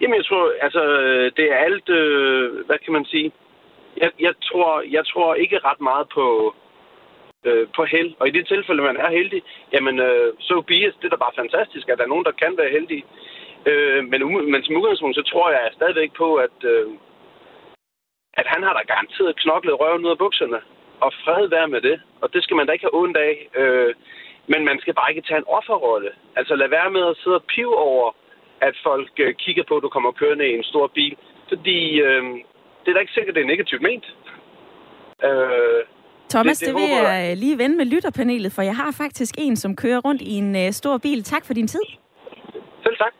[0.00, 0.82] Jamen, jeg tror, altså,
[1.36, 3.32] det er alt, øh, hvad kan man sige,
[3.96, 6.54] jeg, jeg, tror, jeg tror ikke ret meget på,
[7.44, 8.12] øh, på held.
[8.20, 10.94] Og i det tilfælde, man er heldig, jamen, øh, så so be it.
[10.98, 13.04] Det er da bare fantastisk, at der er nogen, der kan være heldige.
[13.66, 16.86] Øh, men, men som udgangspunkt, så tror jeg stadigvæk på, at, øh,
[18.34, 20.60] at han har da garanteret knoklet røven ud af bukserne.
[21.00, 22.00] Og fred være med det.
[22.22, 23.48] Og det skal man da ikke have ondt af.
[23.60, 23.94] Øh,
[24.52, 26.10] men man skal bare ikke tage en offerrolle.
[26.36, 28.16] Altså lad være med at sidde og pive over,
[28.60, 31.16] at folk øh, kigger på, at du kommer kørende i en stor bil.
[31.48, 32.22] Fordi øh,
[32.82, 34.06] det er da ikke sikkert, det er negativt ment.
[35.24, 35.82] Øh,
[36.30, 39.56] Thomas, det, det, det vil jeg, lige vende med lytterpanelet, for jeg har faktisk en,
[39.56, 41.24] som kører rundt i en uh, stor bil.
[41.24, 41.80] Tak for din tid.
[42.82, 43.14] Selv tak.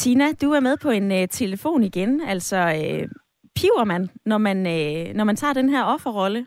[0.00, 2.20] Tina, du er med på en øh, telefon igen.
[2.20, 3.08] Altså, øh,
[3.56, 6.46] piver man, når man, øh, når man tager den her offerrolle?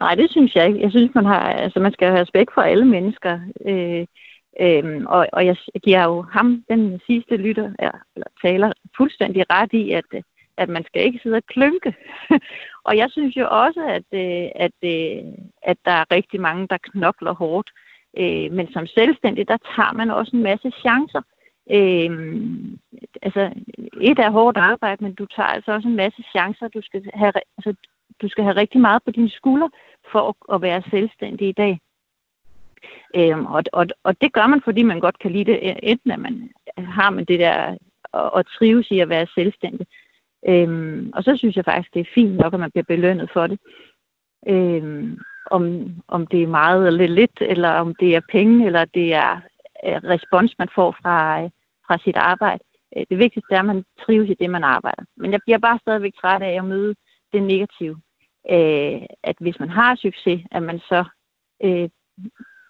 [0.00, 0.80] Nej, det synes jeg ikke.
[0.80, 3.40] Jeg synes, man har, altså, man skal have respekt for alle mennesker.
[3.66, 4.06] Øh,
[4.60, 9.90] Øhm, og, og jeg giver jo ham, den sidste lytter, eller taler, fuldstændig ret i,
[9.90, 10.04] at,
[10.56, 11.94] at man skal ikke sidde og klynke.
[12.88, 15.24] og jeg synes jo også, at, øh, at, at, øh,
[15.62, 17.70] at der er rigtig mange, der knokler hårdt.
[18.18, 21.22] Øh, men som selvstændig, der tager man også en masse chancer.
[21.70, 22.10] Øh,
[23.22, 23.52] altså,
[24.00, 26.68] et er hårdt arbejde, men du tager altså også en masse chancer.
[26.68, 27.74] Du skal have, altså,
[28.22, 29.70] du skal have rigtig meget på dine skuldre
[30.12, 31.80] for at, at være selvstændig i dag.
[33.16, 35.76] Øhm, og, og, og det gør man, fordi man godt kan lide det.
[35.82, 37.76] Enten at man har man det der
[38.12, 39.86] og, og trives i at være selvstændig.
[40.48, 43.46] Øhm, og så synes jeg faktisk, det er fint nok, at man bliver belønnet for
[43.46, 43.58] det.
[44.48, 45.18] Øhm,
[45.50, 49.40] om, om det er meget eller lidt, eller om det er penge, eller det er
[49.86, 51.50] Øh, respons, man får fra, øh,
[51.86, 52.64] fra sit arbejde.
[52.96, 55.04] Øh, det vigtigste er, at man trives i det, man arbejder.
[55.16, 56.94] Men jeg bliver bare stadigvæk træt af at møde
[57.32, 57.96] det negative.
[58.50, 61.04] Øh, at hvis man har succes, at man så
[61.64, 61.88] øh,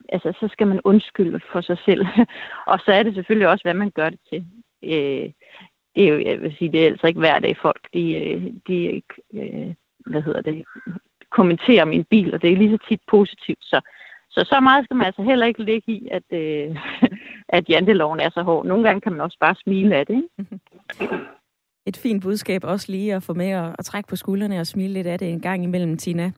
[0.08, 2.06] altså, så skal man undskylde for sig selv.
[2.72, 4.46] og så er det selvfølgelig også, hvad man gør det til.
[4.82, 5.30] Øh,
[5.94, 9.02] det er jo, jeg vil sige, det er altså ikke hver dag folk, de, de
[9.34, 9.74] øh,
[10.06, 10.64] hvad hedder det,
[11.30, 13.64] kommenterer min bil, og det er lige så tit positivt.
[13.64, 13.80] Så,
[14.30, 16.76] så så meget skal man altså heller ikke ligge i, at, øh,
[17.48, 18.66] at janteloven er så hård.
[18.66, 20.14] Nogle gange kan man også bare smile af det.
[20.14, 20.28] Ikke?
[20.38, 20.60] Mhm.
[21.86, 24.92] Et fint budskab også lige at få med at, at trække på skuldrene og smile
[24.92, 26.32] lidt af det en gang imellem, Tina.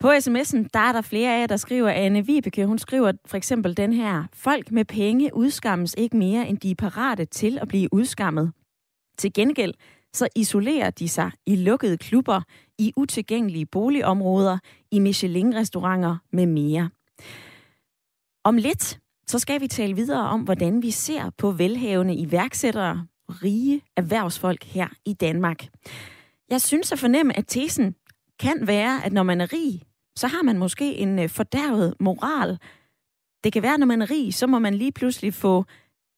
[0.00, 3.36] På sms'en, der er der flere af jer, der skriver, Anne Vibeke, hun skriver for
[3.36, 7.68] eksempel den her, folk med penge udskammes ikke mere, end de er parate til at
[7.68, 8.52] blive udskammet.
[9.18, 9.74] Til gengæld,
[10.12, 12.40] så isolerer de sig i lukkede klubber,
[12.78, 14.58] i utilgængelige boligområder,
[14.90, 16.90] i Michelin-restauranter med mere.
[18.44, 18.98] Om lidt,
[19.30, 24.88] så skal vi tale videre om, hvordan vi ser på velhavende iværksættere, rige erhvervsfolk her
[25.06, 25.66] i Danmark.
[26.48, 27.94] Jeg synes at fornemme, at tesen
[28.40, 29.82] kan være, at når man er rig,
[30.16, 32.58] så har man måske en øh, fordærvet moral.
[33.44, 35.64] Det kan være, når man er rig, så må man lige pludselig få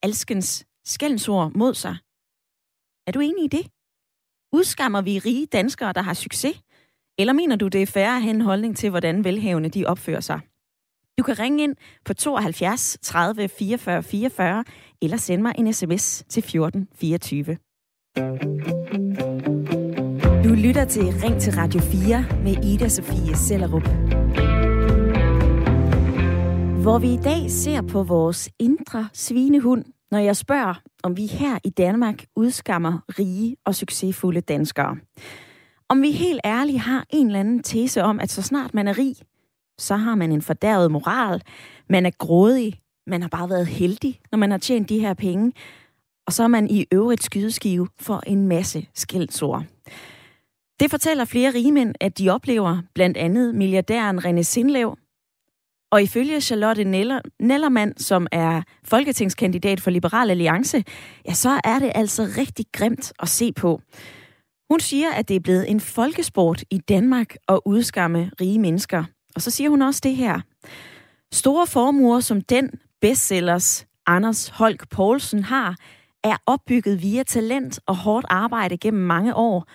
[0.03, 1.97] alskens skældsord mod sig.
[3.07, 3.67] Er du enig i det?
[4.53, 6.63] Udskammer vi rige danskere, der har succes?
[7.19, 10.21] Eller mener du, det er færre at have en holdning til, hvordan velhavende de opfører
[10.21, 10.41] sig?
[11.23, 14.65] Du kan ringe ind på 72 30 44 44,
[15.03, 17.45] eller sende mig en sms til 14 24.
[20.45, 23.89] Du lytter til Ring til Radio 4 med Ida Sofie Sellerup.
[26.83, 31.59] Hvor vi i dag ser på vores indre svinehund, når jeg spørger, om vi her
[31.65, 34.97] i Danmark udskammer rige og succesfulde danskere.
[35.89, 38.99] Om vi helt ærligt har en eller anden tese om, at så snart man er
[38.99, 39.17] rig,
[39.83, 41.43] så har man en fordærvet moral,
[41.89, 45.53] man er grådig, man har bare været heldig, når man har tjent de her penge,
[46.27, 49.65] og så er man i øvrigt skydeskive for en masse skældsord.
[50.81, 54.97] Det fortæller flere rigmænd, at de oplever blandt andet milliardæren René Sindlev,
[55.93, 60.85] og ifølge Charlotte Neller, Nellermand, som er folketingskandidat for Liberal Alliance,
[61.29, 63.81] ja, så er det altså rigtig grimt at se på.
[64.71, 69.05] Hun siger, at det er blevet en folkesport i Danmark at udskamme rige mennesker.
[69.35, 70.41] Og så siger hun også det her.
[71.33, 75.77] Store formuer som den bestsellers Anders Holk Poulsen har,
[76.25, 79.69] er opbygget via talent og hårdt arbejde gennem mange år.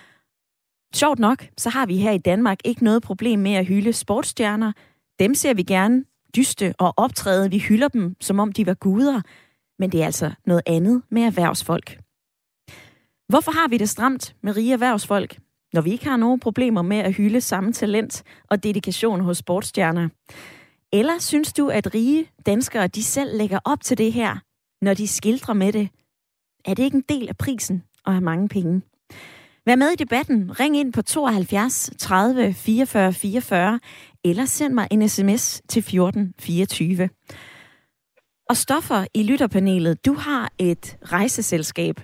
[0.94, 4.72] Sjovt nok, så har vi her i Danmark ikke noget problem med at hylde sportsstjerner.
[5.18, 6.04] Dem ser vi gerne
[6.36, 7.50] dyste og optræde.
[7.50, 9.22] Vi hylder dem, som om de var guder.
[9.78, 12.00] Men det er altså noget andet med erhvervsfolk.
[13.28, 15.38] Hvorfor har vi det stramt med rige erhvervsfolk,
[15.72, 20.08] når vi ikke har nogen problemer med at hylde samme talent og dedikation hos sportsstjerner?
[20.92, 24.36] Eller synes du, at rige danskere de selv lægger op til det her,
[24.84, 25.88] når de skildrer med det?
[26.64, 28.82] Er det ikke en del af prisen at have mange penge?
[29.66, 30.60] Vær med i debatten.
[30.60, 33.80] Ring ind på 72 30 44 44,
[34.24, 37.08] eller send mig en sms til 14 24.
[38.48, 42.00] Og stoffer i lytterpanelet, du har et rejseselskab.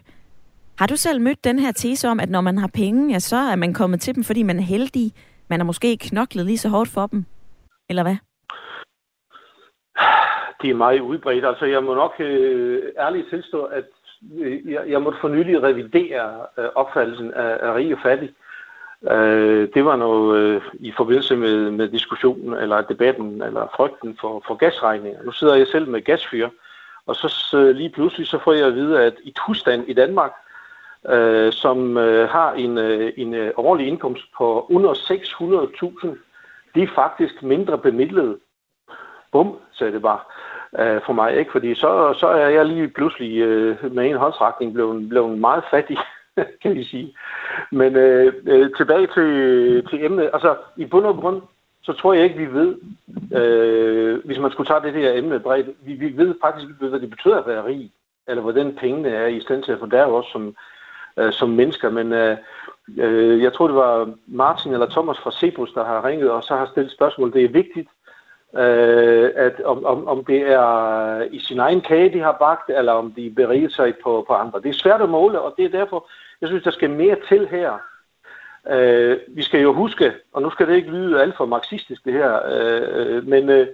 [0.79, 3.37] Har du selv mødt den her tese om, at når man har penge, ja, så
[3.37, 5.13] er man kommet til dem, fordi man er heldig?
[5.49, 7.25] Man har måske knoklet lige så hårdt for dem?
[7.89, 8.17] Eller hvad?
[10.63, 11.45] Det er meget udbredt.
[11.45, 13.85] Altså, jeg må nok øh, ærligt tilstå, at
[14.39, 18.31] øh, jeg, jeg måtte for nylig revidere øh, opfattelsen af, af rig og fattig.
[19.11, 24.43] Øh, det var noget øh, i forbindelse med, med diskussionen, eller debatten, eller frygten for,
[24.47, 25.23] for gasregninger.
[25.23, 26.49] Nu sidder jeg selv med gasfyr,
[27.07, 30.33] og så øh, lige pludselig så får jeg at vide, at et husstand i Danmark,
[31.09, 36.09] øh, som øh, har en, øh, en øh, årlig indkomst på under 600.000,
[36.75, 38.39] de er faktisk mindre bemidlet.
[39.33, 40.21] Bum, sagde det bare
[40.79, 41.53] øh, for mig, ikke?
[41.53, 45.99] Fordi så, så er jeg lige pludselig øh, med en håndsrækning blevet, blevet meget fattig,
[46.63, 47.17] kan vi sige.
[47.73, 50.31] Men øh, øh, tilbage til, til emnet.
[50.33, 51.43] Altså, i bund og grund,
[51.83, 52.77] så tror jeg ikke, vi ved,
[53.39, 57.01] øh, hvis man skulle tage det her emne bredt, vi, vi ved faktisk ikke, hvad
[57.01, 57.91] det betyder at være rig,
[58.29, 60.57] eller hvordan pengene er i stand til at få der også som,
[61.19, 61.91] øh, som mennesker.
[61.91, 62.37] Men øh,
[62.99, 66.57] øh, jeg tror, det var Martin eller Thomas fra Cepos, der har ringet og så
[66.57, 67.33] har stillet spørgsmål.
[67.33, 67.89] Det er vigtigt,
[68.57, 72.93] øh, at om, om, om det er i sin egen kage, de har bagt, eller
[72.93, 74.61] om de beriger sig på, på andre.
[74.61, 76.09] Det er svært at måle, og det er derfor,
[76.41, 77.79] jeg synes, der skal mere til her.
[78.71, 82.13] Øh, vi skal jo huske, og nu skal det ikke lyde alt for marxistisk det
[82.13, 83.67] her, øh, øh men øh,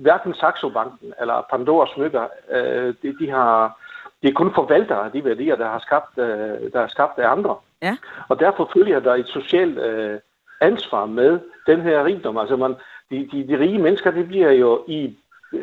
[0.00, 3.80] hverken Saxo Banken eller Pandora Smykker, øh, de, de har
[4.26, 7.30] det er kun forvaltere af de værdier, der har skabt, øh, der har skabt af
[7.30, 7.56] andre.
[7.82, 7.96] Ja.
[8.28, 10.18] Og derfor følger der et socialt øh,
[10.60, 12.36] ansvar med den her rigdom.
[12.36, 12.74] Altså man,
[13.10, 15.16] de, de, de rige mennesker, det bliver jo i,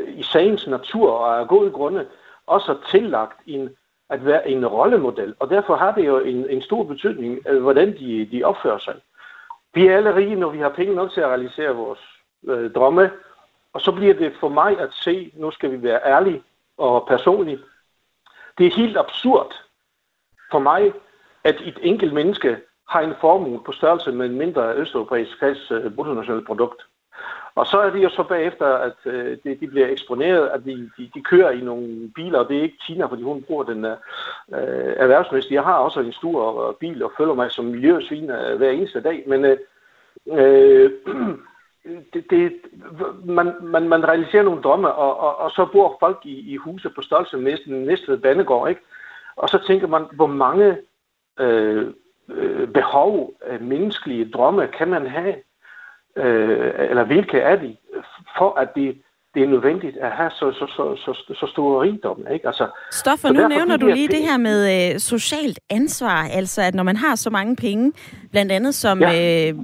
[0.08, 2.06] i sagens natur og af gode grunde
[2.48, 3.70] også tillagt en,
[4.10, 5.36] at være en rollemodel.
[5.40, 8.96] Og derfor har det jo en, en stor betydning, øh, hvordan de, de opfører sig.
[9.74, 12.00] Vi er alle rige, når vi har penge nok til at realisere vores
[12.48, 13.12] øh, drømme.
[13.74, 16.44] Og så bliver det for mig at se, nu skal vi være ærlige
[16.78, 17.60] og personlige,
[18.58, 19.54] det er helt absurd
[20.52, 20.94] for mig,
[21.44, 22.58] at et enkelt menneske
[22.90, 26.82] har en formue på størrelse med en mindre østeuropæisk kreds øh, bruttonationalt produkt.
[27.56, 30.90] Og så er det jo så bagefter, at øh, de, de bliver eksponeret, at de,
[30.98, 33.86] de, de kører i nogle biler, og det er ikke Tina, fordi hun bruger den
[33.86, 33.98] øh,
[34.98, 35.54] erhvervsmæssigt.
[35.54, 39.02] Jeg har også en stor øh, bil og følger mig som miljøsvin øh, hver eneste
[39.02, 39.58] dag, men øh,
[40.28, 40.92] øh,
[42.14, 42.54] det, det,
[43.26, 46.90] man, man, man realiserer nogle drømme, og, og, og så bor folk i, i huse
[46.90, 48.82] på størrelse med næsten næste bandegård, ikke?
[49.36, 50.78] Og så tænker man, hvor mange
[51.40, 51.88] øh,
[52.30, 55.36] øh, behov, menneskelige drømme kan man have,
[56.16, 57.78] øh, eller hvilke er de,
[58.38, 59.02] for at det,
[59.34, 62.26] det er nødvendigt at have så, så, så, så, så stor rigdom.
[62.34, 62.48] Ikke?
[62.48, 66.84] Altså, Stoffer, nu nævner du lige det her med øh, socialt ansvar, altså at når
[66.84, 67.94] man har så mange penge,
[68.32, 69.50] blandt andet som ja.
[69.50, 69.56] øh,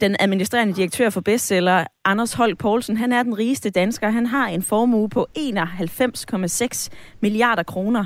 [0.00, 4.08] den administrerende direktør for bestseller, Anders Holk Poulsen, han er den rigeste dansker.
[4.08, 6.88] Han har en formue på 91,6
[7.20, 8.04] milliarder kroner.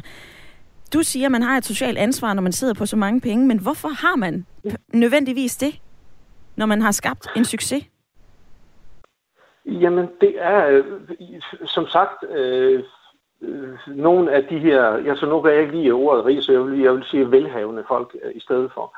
[0.92, 3.46] Du siger, at man har et socialt ansvar, når man sidder på så mange penge,
[3.46, 4.46] men hvorfor har man
[4.92, 5.80] nødvendigvis det?
[6.60, 7.84] når man har skabt en succes?
[9.66, 10.84] Jamen, det er øh,
[11.64, 12.82] som sagt øh,
[13.42, 16.52] øh, nogle af de her, jeg så nu kan jeg ikke lide ordet rig, så
[16.52, 18.96] jeg vil, jeg vil sige velhavende folk øh, i stedet for.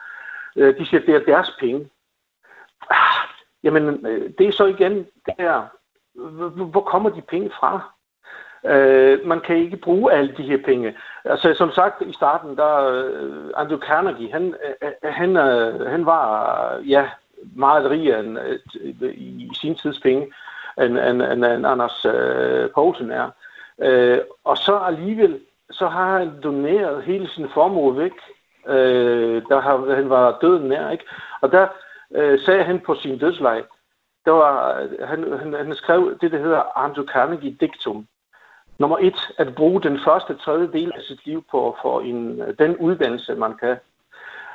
[0.56, 1.88] Øh, de siger, at det er deres penge.
[2.90, 3.28] Ah,
[3.62, 5.62] jamen, øh, det er så igen det her,
[6.70, 7.92] hvor kommer de penge fra?
[8.64, 10.94] Øh, man kan ikke bruge alle de her penge.
[11.24, 16.80] Altså, som sagt i starten, der uh, Andrew Carnegie, han, uh, han, uh, han var
[16.86, 17.08] ja,
[17.56, 20.32] meget rigere end, uh, i sin tids penge,
[20.78, 23.30] end, end, end, end Anders uh, Poulsen er.
[23.76, 25.40] Uh, og så alligevel,
[25.70, 28.12] så har han doneret hele sin formue væk,
[28.68, 31.04] uh, der har, han var døden nær, ikke?
[31.40, 31.68] Og der
[32.14, 33.64] øh, sagde han på sin dødsleje,
[34.24, 38.06] der var, øh, han, han, han skrev det, der hedder Andrew Carnegie Dictum.
[38.78, 42.76] Nummer et, at bruge den første tredjedel af sit liv på for en, øh, den
[42.76, 43.76] uddannelse, man kan.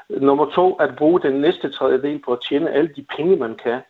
[0.10, 3.82] Nummer to, at bruge den næste tredjedel på at tjene alle de penge, man kan.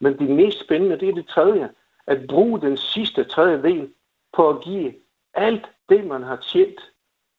[0.00, 1.70] Men det mest spændende, det er det tredje,
[2.06, 3.92] at bruge den sidste tredjedel
[4.32, 4.94] på at give
[5.34, 6.80] alt det, man har tjent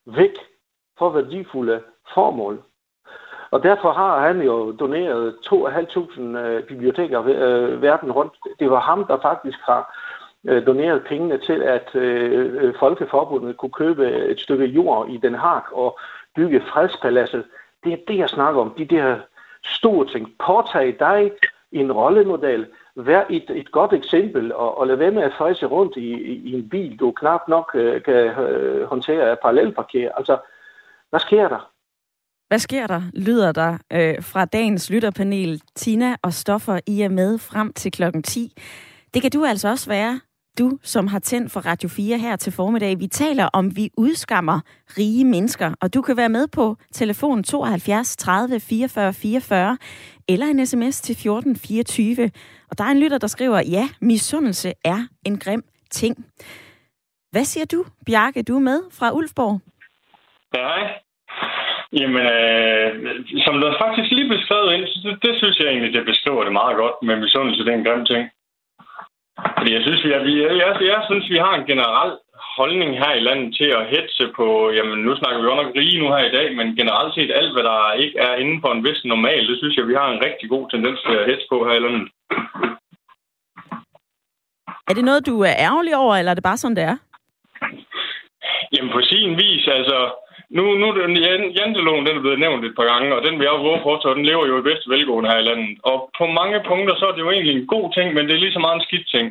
[0.05, 0.35] væk
[0.97, 2.63] for værdifulde formål.
[3.51, 8.33] Og derfor har han jo doneret 2.500 øh, biblioteker øh, verden rundt.
[8.59, 9.97] Det var ham, der faktisk har
[10.45, 15.35] øh, doneret pengene til, at øh, øh, Folkeforbundet kunne købe et stykke jord i Den
[15.35, 15.99] Haag og
[16.35, 17.43] bygge fredspaladset.
[17.83, 18.73] Det er det, jeg snakker om.
[18.77, 19.17] De der
[19.65, 20.33] store ting.
[20.45, 21.31] Påtag dig
[21.71, 22.67] en rollemodel.
[22.95, 26.41] Vær et, et godt eksempel, og, og lad være med at fejse rundt i, i,
[26.45, 30.11] i en bil, du knap nok øh, kan øh, håndtere parallelparkere.
[30.17, 30.37] Altså,
[31.09, 31.70] hvad sker der?
[32.51, 35.61] Hvad sker der, lyder der øh, fra dagens lytterpanel.
[35.75, 38.53] Tina og Stoffer, I er med frem til klokken 10.
[39.13, 40.19] Det kan du altså også være,
[40.59, 42.99] du som har tændt for Radio 4 her til formiddag.
[42.99, 44.59] Vi taler om, vi udskammer
[44.97, 49.77] rige mennesker, og du kan være med på telefon 72 30 44 44
[50.29, 52.31] eller en sms til 14 24.
[52.69, 56.25] Og der er en lytter, der skriver, ja, misundelse er en grim ting.
[57.31, 58.43] Hvad siger du, Bjarke?
[58.43, 59.61] Du er med fra Ulfborg.
[60.53, 61.70] Ja, hej.
[61.99, 62.89] Jamen, øh,
[63.45, 66.75] som der faktisk lige beskrevet ind, det, det synes jeg egentlig, det beskriver det meget
[66.81, 68.23] godt med misundelse, det er en grim ting.
[69.57, 72.11] Fordi jeg synes, vi, er, vi, jeg, jeg synes, vi har en generel
[72.57, 75.99] holdning her i landet til at hetse på, jamen nu snakker vi jo nok rige
[75.99, 78.83] nu her i dag, men generelt set alt, hvad der ikke er inden for en
[78.83, 81.57] vis normal, det synes jeg, vi har en rigtig god tendens til at hetse på
[81.67, 82.07] her i landet.
[84.89, 86.97] Er det noget, du er ærgerlig over, eller er det bare sådan, det er?
[88.73, 89.97] Jamen på sin vis, altså
[90.57, 91.13] nu, nu den
[91.59, 93.91] janteloven, den er blevet nævnt et par gange, og den vil jeg jo våge på,
[94.17, 95.77] den lever jo i bedste velgående her i landet.
[95.83, 98.43] Og på mange punkter, så er det jo egentlig en god ting, men det er
[98.43, 99.27] lige så meget en skidt ting.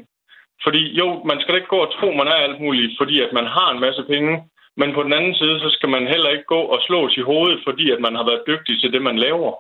[0.65, 3.47] Fordi jo, man skal ikke gå og tro, man er alt muligt, fordi at man
[3.57, 4.35] har en masse penge.
[4.77, 7.61] Men på den anden side, så skal man heller ikke gå og slås i hovedet,
[7.67, 9.53] fordi at man har været dygtig til det, man laver.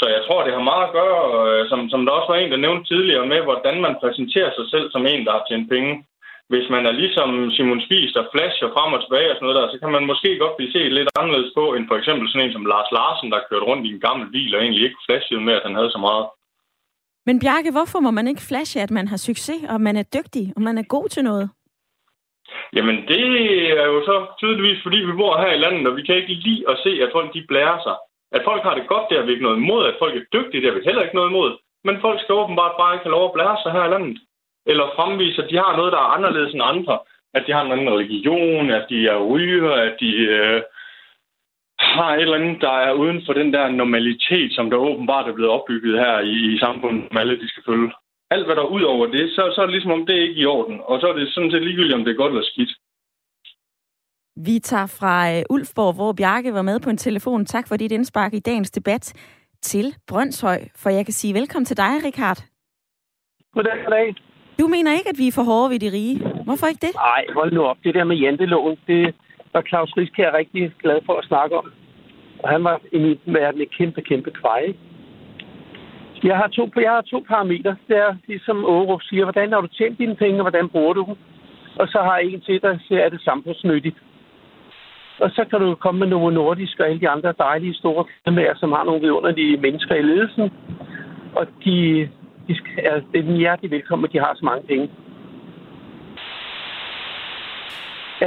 [0.00, 2.50] Så jeg tror, det har meget at gøre, øh, som, som der også var en,
[2.50, 5.92] der nævnte tidligere, med hvordan man præsenterer sig selv som en, der har tjent penge
[6.52, 9.70] hvis man er ligesom Simon Spies, der flasher frem og tilbage og sådan noget der,
[9.72, 12.56] så kan man måske godt blive set lidt anderledes på, end for eksempel sådan en
[12.56, 15.54] som Lars Larsen, der kørte rundt i en gammel bil og egentlig ikke flashede med,
[15.58, 16.26] at han havde så meget.
[17.26, 20.44] Men Bjarke, hvorfor må man ikke flashe, at man har succes, og man er dygtig,
[20.56, 21.46] og man er god til noget?
[22.76, 23.24] Jamen, det
[23.82, 26.64] er jo så tydeligvis, fordi vi bor her i landet, og vi kan ikke lide
[26.72, 27.96] at se, at folk de blærer sig.
[28.36, 29.82] At folk har det godt, det har vi ikke noget imod.
[29.86, 31.50] At folk er dygtige, det har vi heller ikke noget imod.
[31.86, 34.18] Men folk skal åbenbart bare ikke have lov at blære sig her i landet
[34.66, 36.98] eller fremviser, at de har noget, der er anderledes end andre.
[37.34, 40.62] At de har en anden religion, at de er ryger, at de øh,
[41.78, 45.34] har et eller andet, der er uden for den der normalitet, som der åbenbart er
[45.34, 47.92] blevet opbygget her i, i samfundet, som alle de skal følge.
[48.30, 50.22] Alt, hvad der er ud over det, så, så er det ligesom om, det er
[50.22, 50.80] ikke i orden.
[50.84, 52.70] Og så er det sådan set ligegyldigt, om det er godt eller skidt.
[54.36, 57.46] Vi tager fra uh, Ulfborg, hvor Bjarke var med på en telefon.
[57.46, 59.14] Tak for dit indspark i dagens debat
[59.62, 60.60] til Brøndshøj.
[60.76, 62.38] For jeg kan sige velkommen til dig, Richard.
[63.54, 64.29] Goddag, goddag.
[64.60, 66.16] Du mener ikke, at vi er for hårde ved de rige.
[66.46, 66.94] Hvorfor ikke det?
[66.94, 67.78] Nej, hold nu op.
[67.84, 69.14] Det der med janteloven, det
[69.52, 71.66] var Claus Riskær rigtig glad for at snakke om.
[72.42, 74.74] Og han var i min verden et kæmpe, kæmpe kvej.
[76.22, 77.76] Jeg har to, jeg har to parametre.
[77.88, 81.04] Det er, ligesom Aarup siger, hvordan har du tjent dine penge, og hvordan bruger du
[81.08, 81.16] dem?
[81.80, 83.98] Og så har jeg en til, der siger, er det samfundsnyttigt.
[85.20, 88.54] Og så kan du komme med Novo Nordisk og alle de andre dejlige store firmaer,
[88.56, 90.50] som har nogle vidunderlige mennesker i ledelsen.
[91.34, 92.08] Og de
[92.54, 94.90] skal, altså, det er hjertelig velkommen, at de har så mange penge.
[98.20, 98.26] Ja,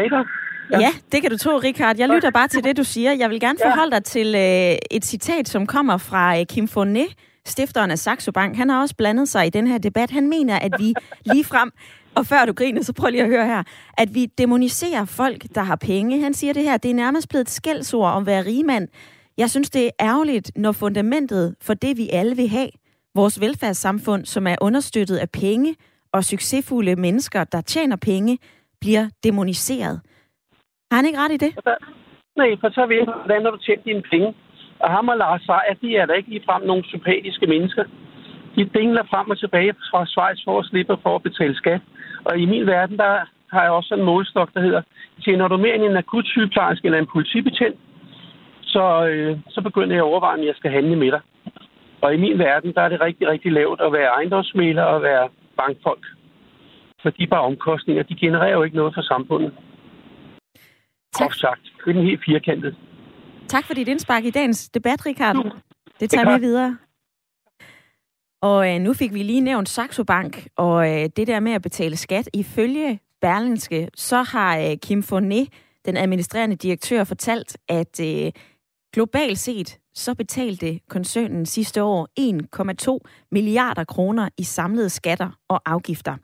[0.71, 0.79] Ja.
[0.79, 1.97] ja, det kan du tro, Richard.
[1.97, 3.11] Jeg lytter bare til det, du siger.
[3.11, 7.07] Jeg vil gerne forholde dig til øh, et citat, som kommer fra øh, Kim Fournet,
[7.45, 8.55] stifteren af Saxo Bank.
[8.57, 10.11] Han har også blandet sig i den her debat.
[10.11, 10.93] Han mener, at vi
[11.33, 11.71] lige frem,
[12.15, 13.63] og før du griner, så prøv lige at høre her,
[13.97, 16.21] at vi demoniserer folk, der har penge.
[16.21, 18.87] Han siger det her, det er nærmest blevet et skældsord om at være rigmand.
[19.37, 22.69] Jeg synes, det er ærgerligt, når fundamentet for det, vi alle vil have,
[23.15, 25.75] Vores velfærdssamfund, som er understøttet af penge
[26.13, 28.37] og succesfulde mennesker, der tjener penge,
[28.81, 30.01] bliver demoniseret.
[30.91, 31.51] Har han ikke ret i det?
[32.35, 34.33] Nej, for så ved hvordan har du tjener dine penge.
[34.79, 37.83] Og ham og Lars Seier, de er da ikke ligefrem nogle sympatiske mennesker.
[38.55, 41.81] De dingler frem og tilbage fra Schweiz for at slippe for at betale skat.
[42.25, 43.13] Og i min verden, der
[43.53, 44.81] har jeg også en målstok, der hedder,
[45.23, 47.79] tjener du mere end en akut sygeplejerske eller en politibetjent,
[48.61, 51.21] så, øh, så begynder jeg at overveje, om jeg skal handle med dig.
[52.03, 55.29] Og i min verden, der er det rigtig, rigtig lavt at være ejendomsmæler og være
[55.57, 56.05] bankfolk.
[57.01, 59.53] For de bare omkostninger, de genererer jo ikke noget for samfundet.
[61.15, 61.33] Tak.
[61.33, 61.61] sagt.
[61.63, 62.75] Det er den helt firkantet.
[63.47, 65.35] Tak for dit indspark i dagens debat, Richard.
[65.99, 66.77] Det tager vi videre.
[68.41, 71.61] Og øh, nu fik vi lige nævnt Saxo Bank, og øh, det der med at
[71.61, 72.29] betale skat.
[72.33, 75.49] Ifølge Berlinske, så har øh, Kim Fournet,
[75.85, 78.31] den administrerende direktør, fortalt, at øh,
[78.93, 86.17] globalt set, så betalte koncernen sidste år 1,2 milliarder kroner i samlede skatter og afgifter.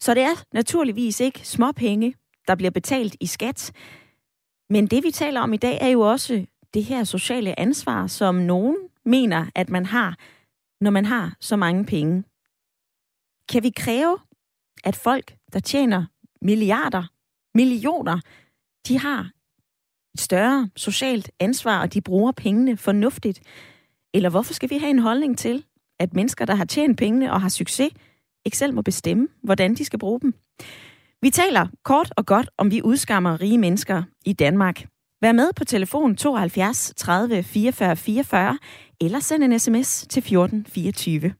[0.00, 2.14] Så det er naturligvis ikke småpenge,
[2.48, 3.72] der bliver betalt i skat.
[4.70, 8.34] Men det vi taler om i dag er jo også det her sociale ansvar, som
[8.34, 10.16] nogen mener, at man har,
[10.80, 12.24] når man har så mange penge.
[13.48, 14.18] Kan vi kræve,
[14.84, 16.04] at folk, der tjener
[16.42, 17.04] milliarder,
[17.54, 18.20] millioner,
[18.88, 19.30] de har
[20.14, 23.40] et større socialt ansvar, og de bruger pengene fornuftigt?
[24.14, 25.64] Eller hvorfor skal vi have en holdning til,
[26.00, 27.90] at mennesker, der har tjent pengene og har succes,
[28.44, 30.34] ikke selv må bestemme, hvordan de skal bruge dem?
[31.22, 34.84] Vi taler kort og godt, om vi udskammer rige mennesker i Danmark.
[35.22, 38.58] Vær med på telefon 72 30 44 44,
[39.00, 41.34] eller send en sms til 14 24.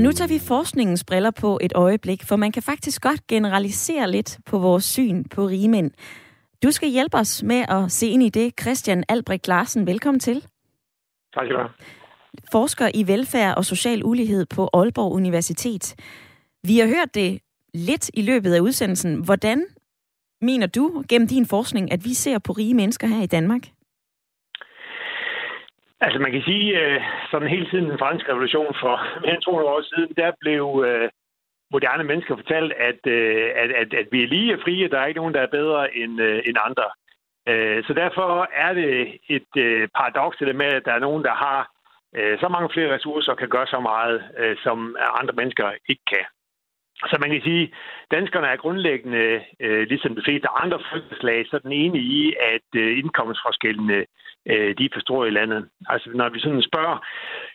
[0.00, 4.10] Og nu tager vi forskningens briller på et øjeblik, for man kan faktisk godt generalisere
[4.10, 5.90] lidt på vores syn på rige mænd.
[6.62, 8.52] Du skal hjælpe os med at se ind i det.
[8.60, 10.34] Christian Albrecht Larsen, velkommen til.
[11.34, 11.70] Tak skal du have.
[12.52, 15.94] Forsker i velfærd og social ulighed på Aalborg Universitet.
[16.62, 17.40] Vi har hørt det
[17.74, 19.24] lidt i løbet af udsendelsen.
[19.24, 19.66] Hvordan
[20.40, 23.68] mener du gennem din forskning, at vi ser på rige mennesker her i Danmark?
[26.00, 29.70] Altså man kan sige, øh, sådan hele tiden den franske revolution for mere end 200
[29.74, 31.08] år siden, der blev øh,
[31.70, 35.20] moderne mennesker fortalt, at, øh, at, at, at vi er lige frie, der er ikke
[35.20, 36.88] nogen, der er bedre end, end andre.
[37.86, 41.70] Så derfor er det et paradoks det med, at der er nogen, der har
[42.40, 44.22] så mange flere ressourcer og kan gøre så meget,
[44.62, 46.24] som andre mennesker ikke kan.
[47.08, 47.70] Så man kan sige, at
[48.10, 52.98] danskerne er grundlæggende, øh, ligesom de fleste andre folkeslag, så den ene i, at øh,
[52.98, 54.04] indkomstforskellene
[54.46, 55.68] øh, de er for store i landet.
[55.88, 56.98] Altså når vi sådan spørger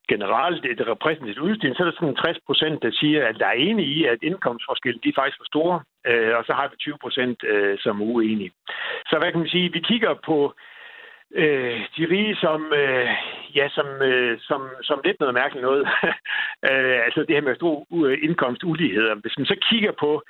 [0.07, 3.61] generelt et repræsentativt udstilling, så er der sådan 60 procent, der siger, at der er
[3.69, 5.77] enige i, at indkomstforskellen de er faktisk for store,
[6.09, 8.51] øh, og så har vi 20 procent, øh, som er uenige.
[9.09, 10.53] Så hvad kan man sige, vi kigger på
[11.35, 13.09] øh, de rige som, øh,
[13.55, 15.87] ja, som, øh, som, som lidt noget mærkeligt noget.
[16.69, 19.15] øh, altså det her med stor øh, indkomstuligheder.
[19.15, 20.23] Hvis man så kigger på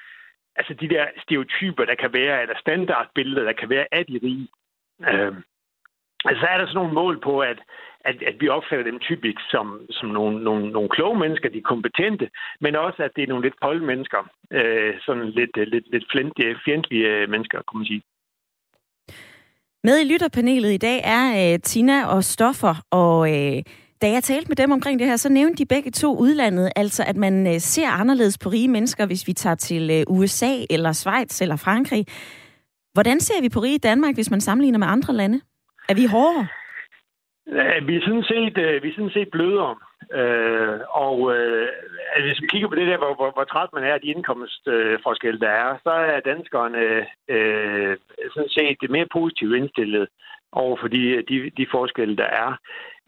[0.56, 4.48] altså de der stereotyper, der kan være, eller standardbilleder, der kan være af de rige,
[5.10, 5.34] øh,
[6.26, 7.60] altså så er der sådan nogle mål på, at,
[8.00, 11.72] at, at vi opfatter dem typisk som, som nogle, nogle, nogle kloge mennesker, de er
[11.74, 12.30] kompetente,
[12.60, 16.06] men også, at det er nogle lidt polde mennesker, øh, sådan lidt, lidt, lidt
[16.66, 18.04] fjendtlige mennesker, kunne man sige.
[19.88, 23.58] Med i lytterpanelet i dag er øh, Tina og Stoffer, og øh,
[24.02, 27.04] da jeg talte med dem omkring det her, så nævnte de begge to udlandet, altså
[27.08, 30.92] at man øh, ser anderledes på rige mennesker, hvis vi tager til øh, USA eller
[30.92, 32.06] Schweiz eller Frankrig.
[32.94, 35.42] Hvordan ser vi på rige Danmark, hvis man sammenligner med andre lande?
[35.90, 36.48] Er vi hårdere?
[37.88, 39.76] Vi er sådan set, øh, vi er sådan set blødere.
[40.20, 41.68] Øh, og øh,
[42.16, 44.14] altså, hvis vi kigger på det der, hvor, hvor, hvor træt man er af de
[44.16, 46.82] indkomstforskelle, der er, så er danskerne
[47.36, 47.98] øh,
[48.34, 50.08] sådan set mere positivt indstillet
[50.52, 52.58] over for de, de, de forskelle, der er.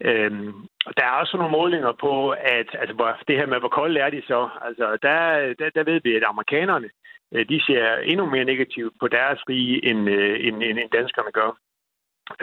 [0.00, 0.54] Øhm,
[0.96, 4.10] der er også nogle målinger på, at altså, hvor, det her med, hvor kolde er
[4.10, 4.48] de så.
[4.62, 5.18] Altså, der,
[5.58, 6.88] der, der ved vi, at amerikanerne
[7.34, 11.32] øh, de ser endnu mere negativt på deres rige, end, øh, end, end, end danskerne
[11.32, 11.50] gør.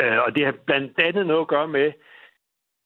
[0.02, 1.92] Øh, og det har blandt andet noget at gøre med,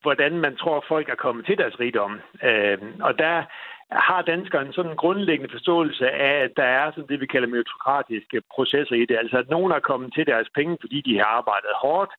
[0.02, 2.20] hvordan man tror, folk er kommet til deres rigdom.
[2.44, 3.44] Øh, og der
[3.92, 8.42] har danskerne sådan en grundlæggende forståelse af, at der er sådan det, vi kalder meritokratiske
[8.56, 9.18] processer i det.
[9.18, 12.12] Altså, at nogen er kommet til deres penge, fordi de har arbejdet hårdt,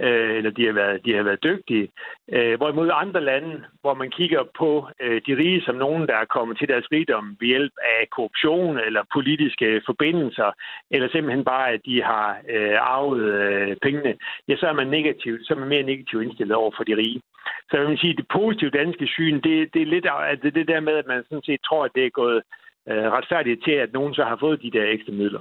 [0.00, 1.88] øh, eller de har været, de har været dygtige.
[2.32, 6.24] Øh, hvorimod andre lande, hvor man kigger på øh, de rige som nogen, der er
[6.24, 10.50] kommet til deres rigdom ved hjælp af korruption eller politiske forbindelser,
[10.90, 14.14] eller simpelthen bare, at de har øh, arvet øh, pengene,
[14.48, 17.22] ja, så er man negativ, så er man mere negativt indstillet over for de rige.
[17.68, 20.68] Så jeg vil sige, at det positive danske syn, det, det er lidt altså det
[20.68, 22.42] der med, at man sådan set tror, at det er gået
[22.88, 25.40] øh, retfærdigt til, at nogen så har fået de der ekstra midler.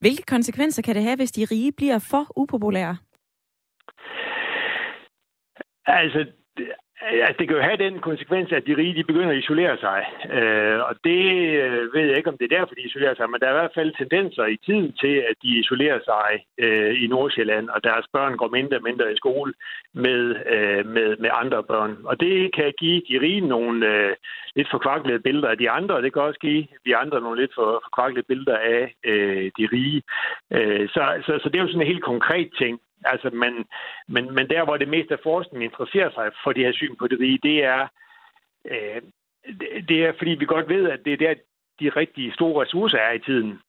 [0.00, 2.96] Hvilke konsekvenser kan det have, hvis de rige bliver for upopulære?
[5.86, 6.26] Altså,
[7.12, 9.76] Øh, altså, det kan jo have den konsekvens, at de rige de begynder at isolere
[9.86, 10.00] sig.
[10.38, 11.22] Øh, og det
[11.62, 13.60] øh, ved jeg ikke, om det er derfor, de isolerer sig, men der er i
[13.60, 18.06] hvert fald tendenser i tiden til, at de isolerer sig øh, i Nordsjælland, og deres
[18.12, 19.52] børn går mindre og mindre i skole
[19.92, 20.22] med,
[20.54, 21.92] øh, med, med andre børn.
[22.04, 24.14] Og det kan give de rige nogle øh,
[24.56, 27.54] lidt forkvaklede billeder af de andre, og det kan også give de andre nogle lidt
[27.54, 30.02] for, forkvaklede billeder af øh, de rige.
[30.52, 32.80] Øh, så, så, så det er jo sådan en helt konkret ting.
[33.04, 33.64] Altså, men,
[34.08, 37.06] men, men der, hvor det meste af forskningen interesserer sig for det her syn på
[37.08, 37.88] det rige, det er,
[38.70, 39.02] øh,
[39.88, 41.34] det er, fordi vi godt ved, at det er der,
[41.80, 43.60] de rigtig store ressourcer er i tiden.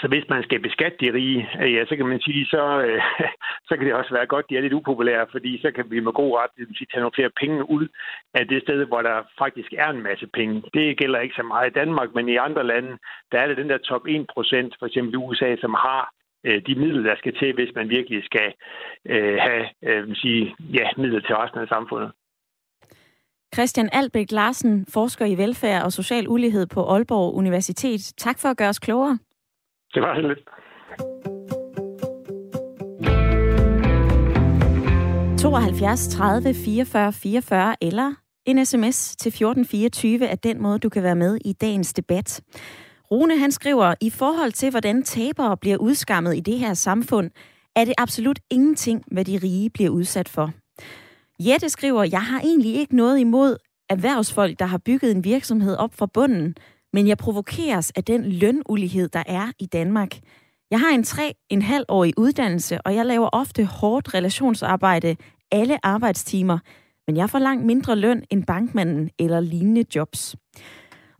[0.00, 3.02] Så hvis man skal beskatte de rige, øh, ja, så kan man sige, så, øh,
[3.68, 6.12] så kan det også være godt, de er lidt upopulære, fordi så kan vi med
[6.12, 7.88] god ret sige, tage nogle flere penge ud
[8.34, 10.62] af det sted, hvor der faktisk er en masse penge.
[10.74, 12.98] Det gælder ikke så meget i Danmark, men i andre lande,
[13.32, 16.21] der er det den der top 1 procent, for eksempel i USA, som har øh,
[16.44, 18.52] de midler, der skal til, hvis man virkelig skal
[19.06, 22.10] øh, have øh, sige, ja, midler til resten af samfundet.
[23.54, 28.14] Christian Albæk Larsen, forsker i velfærd og social ulighed på Aalborg Universitet.
[28.16, 29.18] Tak for at gøre os klogere.
[29.94, 30.38] Det var lidt.
[35.42, 38.14] 72 30 44 44 eller
[38.46, 42.40] en sms til 1424 er den måde, du kan være med i dagens debat.
[43.12, 47.30] Rune han skriver, i forhold til hvordan tabere bliver udskammet i det her samfund,
[47.76, 50.52] er det absolut ingenting, hvad de rige bliver udsat for.
[51.40, 53.56] Jette skriver, jeg har egentlig ikke noget imod
[53.90, 56.54] erhvervsfolk, der har bygget en virksomhed op fra bunden,
[56.92, 60.18] men jeg provokeres af den lønulighed, der er i Danmark.
[60.70, 65.16] Jeg har en tre en halv årig uddannelse, og jeg laver ofte hårdt relationsarbejde
[65.50, 66.58] alle arbejdstimer,
[67.06, 70.36] men jeg får langt mindre løn end bankmanden eller lignende jobs.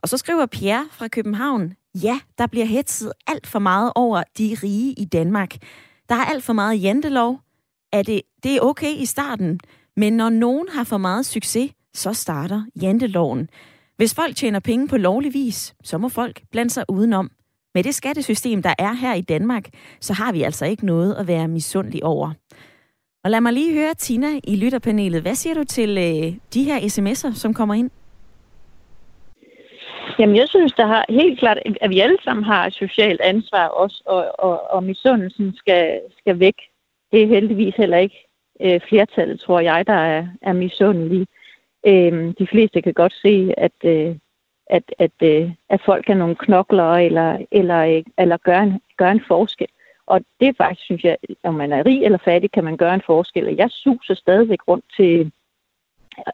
[0.02, 4.56] Og så skriver Pierre fra København, ja, der bliver hetset alt for meget over de
[4.62, 5.56] rige i Danmark.
[6.08, 7.38] Der er alt for meget jantelov.
[7.92, 9.60] Er det, det er okay i starten,
[9.96, 13.48] men når nogen har for meget succes, så starter janteloven.
[13.96, 17.30] Hvis folk tjener penge på lovlig vis, så må folk blande sig udenom.
[17.74, 19.68] Med det skattesystem, der er her i Danmark,
[20.00, 22.32] så har vi altså ikke noget at være misundelig over.
[23.24, 25.22] Og lad mig lige høre Tina i lytterpanelet.
[25.22, 27.90] Hvad siger du til øh, de her sms'er, som kommer ind?
[30.18, 33.66] Jamen, jeg synes, der har helt klart, at vi alle sammen har et socialt ansvar
[33.66, 36.54] også, og, og, og misundelsen skal, skal væk.
[37.12, 38.28] Det er heldigvis heller ikke
[38.60, 41.26] øh, flertallet, tror jeg, der er, er misundelige.
[41.86, 44.16] Øh, de fleste kan godt se, at, øh,
[44.66, 49.10] at, at, øh, at folk er nogle knokler, eller, eller, øh, eller gør, en, gør
[49.10, 49.68] en forskel.
[50.06, 52.94] Og det er faktisk, synes jeg, om man er rig eller fattig, kan man gøre
[52.94, 53.46] en forskel.
[53.46, 55.32] Og jeg suser stadigvæk rundt til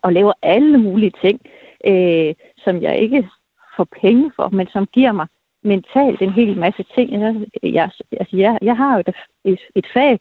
[0.04, 1.40] at lave alle mulige ting,
[1.86, 3.28] øh, som jeg ikke
[3.78, 5.26] for penge for, men som giver mig
[5.62, 7.06] mentalt en hel masse ting.
[7.12, 9.14] Jeg, jeg, altså jeg, jeg har jo et,
[9.44, 10.20] et, et fag,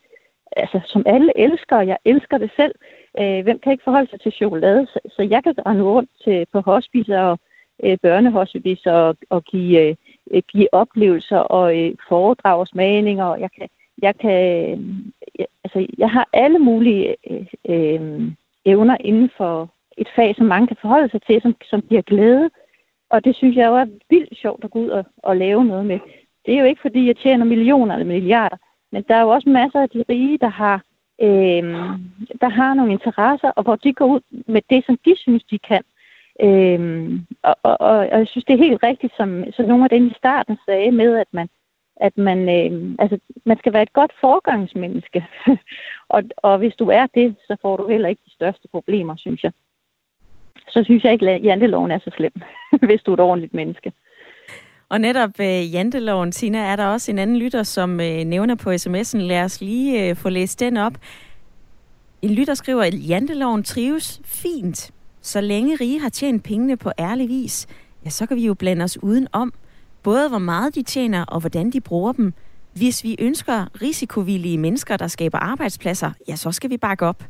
[0.52, 2.76] altså, som alle elsker, og jeg elsker det selv.
[3.20, 4.88] Øh, hvem kan ikke forholde sig til chokolade?
[4.92, 7.40] Så, så jeg kan rende rundt til, på hospicer og
[7.84, 9.96] øh, børnehospicer og, og give,
[10.32, 13.26] øh, give oplevelser og øh, foredrag og smagninger.
[13.26, 13.68] Og jeg kan,
[14.02, 14.40] jeg kan
[15.40, 18.32] øh, altså, jeg har alle mulige øh, øh,
[18.66, 22.50] evner inden for et fag, som mange kan forholde sig til, som, som giver glæde.
[23.10, 25.86] Og det synes jeg jo er vildt sjovt at gå ud og, og lave noget
[25.86, 26.00] med.
[26.46, 28.58] Det er jo ikke, fordi jeg tjener millioner eller milliarder,
[28.92, 30.84] men der er jo også masser af de rige, der har,
[31.22, 31.64] øh,
[32.42, 35.60] der har nogle interesser, og hvor de går ud med det, som de synes, de
[35.60, 35.84] kan.
[36.42, 40.08] Øh, og, og, og jeg synes, det er helt rigtigt, som, som nogle af dem
[40.08, 41.50] i starten sagde med, at man,
[41.96, 45.26] at man, øh, altså, man skal være et godt forgangsmenneske.
[46.16, 49.44] og, og hvis du er det, så får du heller ikke de største problemer, synes
[49.44, 49.52] jeg
[50.68, 52.34] så synes jeg ikke, at janteloven er så slem,
[52.88, 53.92] hvis du er et ordentligt menneske.
[54.90, 58.70] Og netop øh, janteloven, Tina, er der også en anden lytter, som øh, nævner på
[58.70, 59.18] sms'en.
[59.18, 60.94] Lad os lige øh, få læst den op.
[62.22, 64.92] En lytter skriver, at janteloven trives fint.
[65.22, 67.68] Så længe rige har tjent pengene på ærlig vis,
[68.06, 69.54] ja, så kan vi jo blande os uden om.
[70.04, 72.34] Både hvor meget de tjener og hvordan de bruger dem.
[72.74, 77.24] Hvis vi ønsker risikovillige mennesker, der skaber arbejdspladser, ja, så skal vi bakke op.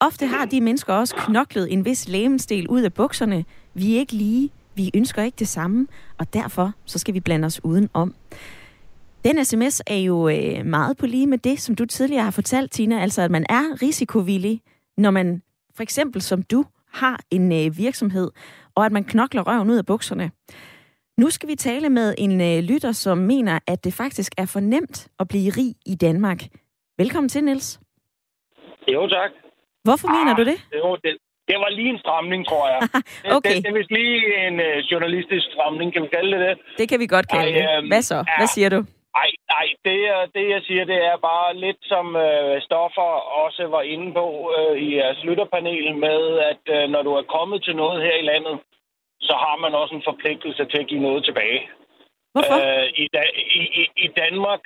[0.00, 3.44] Ofte har de mennesker også knoklet en vis lægemsdel ud af bukserne.
[3.74, 5.86] Vi er ikke lige, vi ønsker ikke det samme,
[6.18, 8.14] og derfor så skal vi blande os udenom.
[9.24, 12.72] Den sms er jo øh, meget på lige med det, som du tidligere har fortalt,
[12.72, 14.60] Tina, altså at man er risikovillig,
[14.96, 15.42] når man
[15.76, 18.30] for eksempel som du har en øh, virksomhed,
[18.74, 20.30] og at man knokler røven ud af bukserne.
[21.16, 24.60] Nu skal vi tale med en øh, lytter, som mener, at det faktisk er for
[24.60, 26.42] nemt at blive rig i Danmark.
[26.98, 27.80] Velkommen til, Niels.
[28.88, 29.47] Jo, tak.
[29.88, 30.58] Hvorfor ah, mener du det?
[30.80, 31.12] Jo, det,
[31.48, 32.80] det var lige en stramning, tror jeg.
[33.36, 33.56] okay.
[33.56, 36.54] Det, det, det er lige en uh, journalistisk stramning, kan vi kalde det det?
[36.80, 37.64] Det kan vi godt kalde Ej, det.
[37.76, 38.18] Øhm, Hvad så?
[38.30, 38.80] Ja, Hvad siger du?
[39.18, 39.96] Nej, nej, det,
[40.34, 43.10] det jeg siger, det er bare lidt som øh, Stoffer
[43.44, 44.26] også var inde på
[44.56, 46.20] øh, i jeres lytterpanel med,
[46.52, 48.56] at øh, når du er kommet til noget her i landet,
[49.28, 51.60] så har man også en forpligtelse til at give noget tilbage.
[52.32, 52.56] Hvorfor?
[52.60, 53.22] Øh, i, da,
[53.58, 54.62] i, i, I Danmark,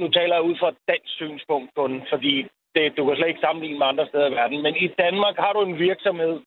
[0.00, 2.34] nu taler jeg ud fra et dansk synspunkt kun, fordi
[2.74, 5.52] det, du kan slet ikke sammenligne med andre steder i verden, men i Danmark har
[5.52, 6.40] du en virksomhed,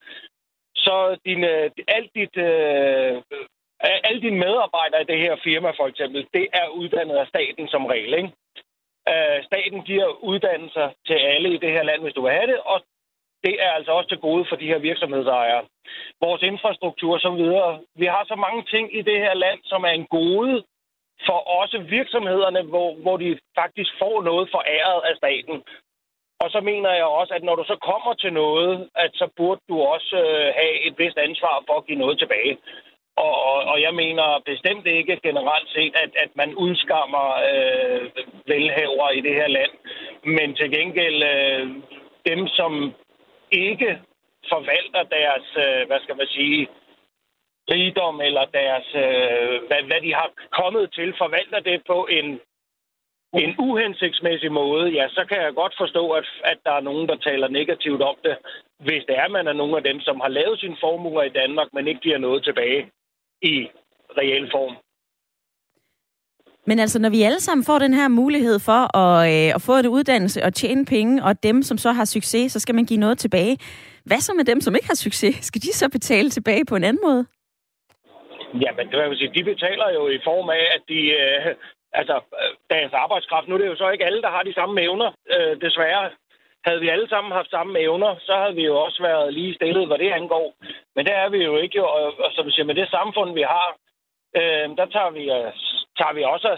[0.75, 3.21] så din, øh, alt dit, øh,
[4.07, 7.85] alle dine medarbejdere i det her firma, for eksempel, det er uddannet af staten som
[7.85, 8.31] regel, ikke?
[9.11, 12.59] Øh, staten giver uddannelser til alle i det her land, hvis du vil have det,
[12.59, 12.81] og
[13.43, 15.65] det er altså også til gode for de her virksomhedsejere.
[16.21, 17.79] Vores infrastruktur så videre.
[17.95, 20.63] Vi har så mange ting i det her land, som er en gode
[21.25, 25.63] for også virksomhederne, hvor, hvor de faktisk får noget foræret af staten.
[26.43, 29.61] Og så mener jeg også, at når du så kommer til noget, at så burde
[29.69, 32.57] du også øh, have et vist ansvar for at give noget tilbage.
[33.15, 38.01] Og, og, og jeg mener bestemt ikke generelt set, at, at man udskammer øh,
[38.47, 39.71] velhaver i det her land.
[40.23, 41.67] Men til gengæld øh,
[42.25, 42.93] dem, som
[43.51, 44.01] ikke
[44.49, 46.67] forvalter deres, øh, hvad skal man sige,
[47.71, 50.29] rigdom eller deres, øh, hvad, hvad de har
[50.59, 52.39] kommet til, forvalter det på en,
[53.33, 57.15] en uhensigtsmæssig måde, ja, så kan jeg godt forstå, at, at der er nogen, der
[57.15, 58.35] taler negativt om det,
[58.79, 61.67] hvis det er, man er nogle af dem, som har lavet sine formuer i Danmark,
[61.73, 62.91] men ikke giver noget tilbage
[63.41, 63.67] i
[64.17, 64.75] reel form.
[66.65, 69.77] Men altså, når vi alle sammen får den her mulighed for at, øh, at få
[69.77, 72.99] en uddannelse og tjene penge, og dem, som så har succes, så skal man give
[72.99, 73.57] noget tilbage.
[74.05, 75.35] Hvad så med dem, som ikke har succes?
[75.35, 77.25] Skal de så betale tilbage på en anden måde?
[78.53, 80.99] Jamen, det vil sige, de betaler jo i form af, at de...
[81.21, 81.55] Øh,
[81.93, 84.81] altså, øh, deres arbejdskraft, nu er det jo så ikke alle, der har de samme
[84.81, 86.09] evner, øh, desværre.
[86.65, 89.87] Havde vi alle sammen haft samme evner, så havde vi jo også været lige stillet,
[89.87, 90.53] hvad det angår.
[90.95, 93.41] Men der er vi jo ikke, og, og som vi siger, med det samfund, vi
[93.41, 93.67] har,
[94.35, 95.51] øh, der tager vi, øh,
[95.97, 96.57] tager vi også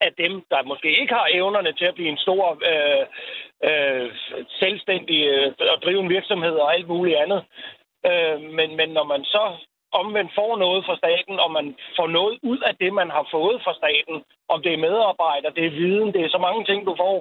[0.00, 3.04] af dem, der måske ikke har evnerne til at blive en stor øh,
[3.68, 4.06] øh,
[4.62, 7.44] selvstændig øh, og drive en virksomhed og alt muligt andet.
[8.10, 9.44] Øh, men, men når man så
[9.98, 11.66] om man får noget fra staten, om man
[11.98, 14.16] får noget ud af det, man har fået fra staten,
[14.52, 17.16] om det er medarbejdere, det er viden, det er så mange ting, du får,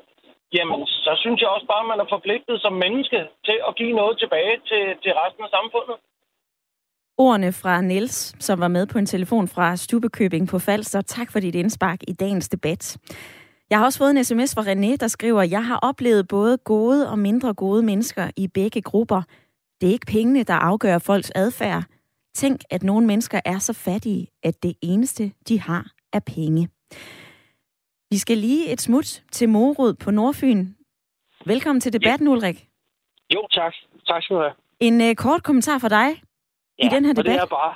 [0.57, 3.93] jamen så synes jeg også bare, at man er forpligtet som menneske til at give
[4.01, 5.97] noget tilbage til, til resten af samfundet.
[7.17, 11.01] Ordene fra Niels, som var med på en telefon fra Stubekøbing på Falster.
[11.01, 12.97] Tak for dit indspark i dagens debat.
[13.69, 17.09] Jeg har også fået en sms fra René, der skriver, jeg har oplevet både gode
[17.09, 19.21] og mindre gode mennesker i begge grupper.
[19.81, 21.83] Det er ikke pengene, der afgør folks adfærd.
[22.33, 26.69] Tænk, at nogle mennesker er så fattige, at det eneste, de har, er penge.
[28.09, 30.65] Vi skal lige et smut til Morud på Nordfyn.
[31.45, 32.33] Velkommen til debatten, ja.
[32.33, 32.57] Ulrik.
[33.33, 33.73] Jo, tak.
[34.07, 34.53] Tak skal du have.
[34.79, 36.09] En uh, kort kommentar fra dig
[36.79, 37.33] ja, i den her debat.
[37.33, 37.75] det er bare,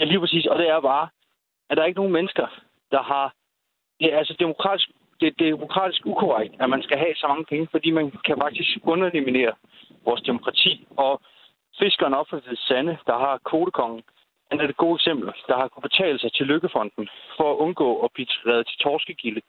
[0.00, 1.08] ja, lige præcis, og det er bare,
[1.70, 2.46] at der er ikke nogen mennesker,
[2.90, 3.34] der har,
[4.00, 4.88] det er altså demokratisk,
[5.20, 8.70] det er demokratisk ukorrekt, at man skal have så mange penge, fordi man kan faktisk
[8.82, 9.52] underminere
[10.04, 10.86] vores demokrati.
[10.96, 11.20] Og
[11.78, 14.02] fiskeren op for Sande, der har kvotekongen,
[14.50, 17.88] han er et godt eksempel, der har kunnet betale sig til Lykkefonden for at undgå
[18.04, 19.42] at blive reddet til torskegilde,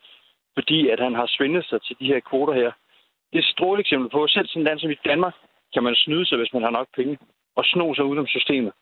[0.54, 2.72] fordi at han har svindlet sig til de her kvoter her.
[3.30, 5.36] Det er et strålende eksempel på, at selv sådan et land som i Danmark
[5.74, 7.18] kan man snyde sig, hvis man har nok penge,
[7.56, 8.74] og sno sig ud om systemet.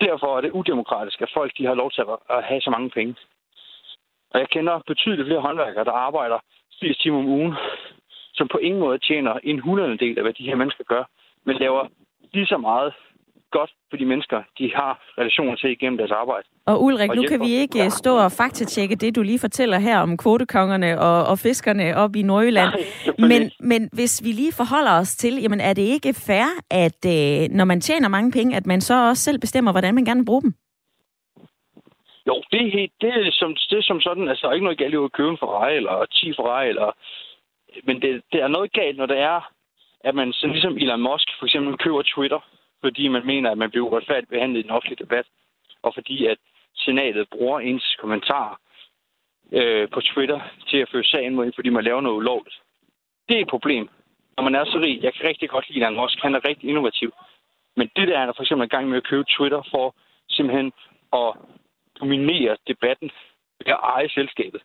[0.00, 3.14] Derfor er det udemokratisk, at folk de har lov til at have så mange penge.
[4.30, 6.38] Og jeg kender betydeligt flere håndværkere, der arbejder
[6.80, 7.54] 80 timer om ugen,
[8.34, 11.04] som på ingen måde tjener en hundrede del af, hvad de her mennesker gør,
[11.44, 11.88] men laver
[12.36, 12.92] lige så meget
[13.50, 16.46] godt for de mennesker, de har relationer til igennem deres arbejde.
[16.66, 17.88] Og Ulrik, og nu kan vi ikke ja.
[17.88, 22.22] stå og faktatjekke det, du lige fortæller her om kvotekongerne og, og fiskerne op i
[22.22, 22.72] Nordjylland.
[22.74, 27.00] Nej, men, men hvis vi lige forholder os til, jamen er det ikke fair, at
[27.16, 30.20] øh, når man tjener mange penge, at man så også selv bestemmer, hvordan man gerne
[30.20, 30.52] vil bruge dem?
[32.28, 34.68] Jo, det er, helt, det er, som, det er som sådan, altså der er ikke
[34.68, 36.88] noget galt i at købe en Ferrari eller 10 Ferrari, eller,
[37.86, 39.40] men det, det er noget galt, når det er,
[40.08, 42.40] at man, sådan ligesom Elon Musk for eksempel køber Twitter,
[42.80, 45.26] fordi man mener, at man bliver uretfærdigt behandlet i den offentlige debat,
[45.82, 46.38] og fordi at
[46.74, 48.56] senatet bruger ens kommentarer
[49.52, 52.56] øh, på Twitter til at føre sagen mod en, fordi man laver noget ulovligt.
[53.28, 53.88] Det er et problem.
[54.36, 56.68] Når man er så rig, jeg kan rigtig godt lide Elon Musk, han er rigtig
[56.68, 57.12] innovativ.
[57.76, 59.94] Men det der, han er for eksempel i gang med at købe Twitter for
[60.28, 60.72] simpelthen
[61.12, 61.34] at
[62.00, 63.10] dominere debatten
[63.58, 64.62] ved at eje selskabet,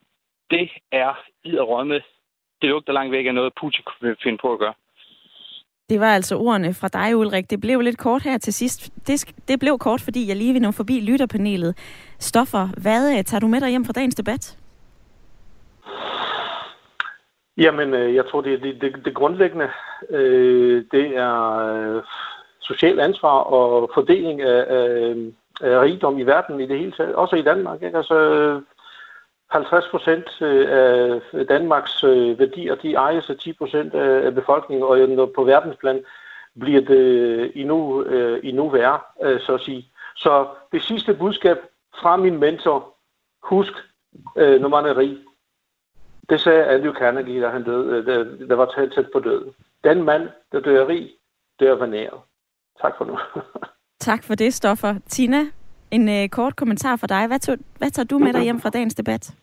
[0.52, 1.14] det er
[1.44, 2.02] i at rømme.
[2.62, 4.74] Det lugter langt væk af noget, Putin kunne finde på at gøre.
[5.92, 7.50] Det var altså ordene fra dig, Ulrik.
[7.50, 8.90] Det blev lidt kort her til sidst.
[9.08, 11.78] Det, det blev kort, fordi jeg lige vil nå forbi lytterpanelet.
[12.20, 14.58] Stoffer, hvad øh, tager du med dig hjem fra dagens debat?
[17.58, 19.70] Jamen, øh, jeg tror, det, det, det, det grundlæggende,
[20.10, 22.04] øh, det er øh,
[22.62, 25.16] social ansvar og fordeling af, af,
[25.62, 27.84] af rigdom i verden i det hele taget, også i Danmark.
[27.84, 27.98] Ikke?
[27.98, 28.16] Altså,
[29.52, 35.32] 50 procent øh, af Danmarks øh, værdier, de ejes af 10 procent af befolkningen, og
[35.36, 36.04] på verdensplan
[36.60, 38.04] bliver det øh, endnu,
[38.44, 39.00] endnu værre,
[39.40, 39.86] så at sige.
[40.16, 41.58] Så det sidste budskab
[42.02, 42.94] fra min mentor,
[43.44, 43.74] husk,
[44.36, 45.18] når man er rig,
[46.30, 49.54] det sagde Andrew Carnegie, da han døde, der, der var tæt, tæt på døden.
[49.84, 51.12] Den mand, der dør rig,
[51.60, 52.20] dør vanæret.
[52.82, 53.18] Tak for nu.
[54.08, 54.96] tak for det, Stoffer.
[55.08, 55.46] Tina,
[55.92, 57.28] en øh, kort kommentar fra dig.
[57.28, 59.34] Hvad, tog, hvad tager du med dig hjem fra dagens debat?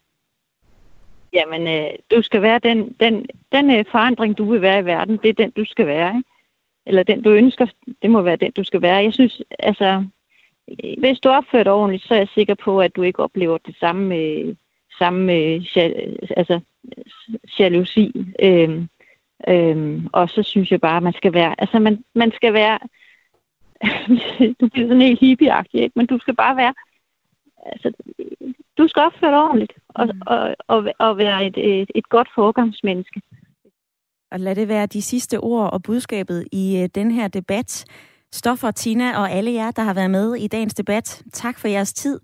[1.32, 5.16] Jamen, øh, du skal være den, den, den øh, forandring, du vil være i verden.
[5.22, 6.16] Det er den, du skal være.
[6.16, 6.28] Ikke?
[6.86, 7.66] Eller den, du ønsker,
[8.02, 8.96] det må være den, du skal være.
[8.96, 10.04] Jeg synes, altså,
[10.68, 13.58] øh, hvis du opfører dig ordentligt, så er jeg sikker på, at du ikke oplever
[13.58, 14.54] det samme øh,
[14.98, 15.62] samme øh,
[16.36, 16.60] altså,
[17.58, 18.12] jalousi.
[18.42, 18.82] Øh,
[19.48, 22.78] øh, og så synes jeg bare, at man skal være, altså man, man skal være,
[24.60, 25.92] du bliver sådan helt hippieagtig, ikke?
[25.96, 26.74] men du skal bare være,
[27.66, 27.92] altså,
[28.78, 30.20] du skal opføre dig ordentligt og, mm.
[30.26, 33.22] og, og, og være et, et, et godt forgangsmenneske.
[34.30, 37.84] Og lad det være de sidste ord og budskabet i uh, den her debat.
[38.32, 41.22] Stoffer, Tina og alle jer, der har været med i dagens debat.
[41.32, 42.20] Tak for jeres tid.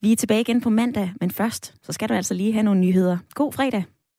[0.00, 2.80] Vi er tilbage igen på mandag, men først, så skal du altså lige have nogle
[2.80, 3.18] nyheder.
[3.34, 3.84] God fredag.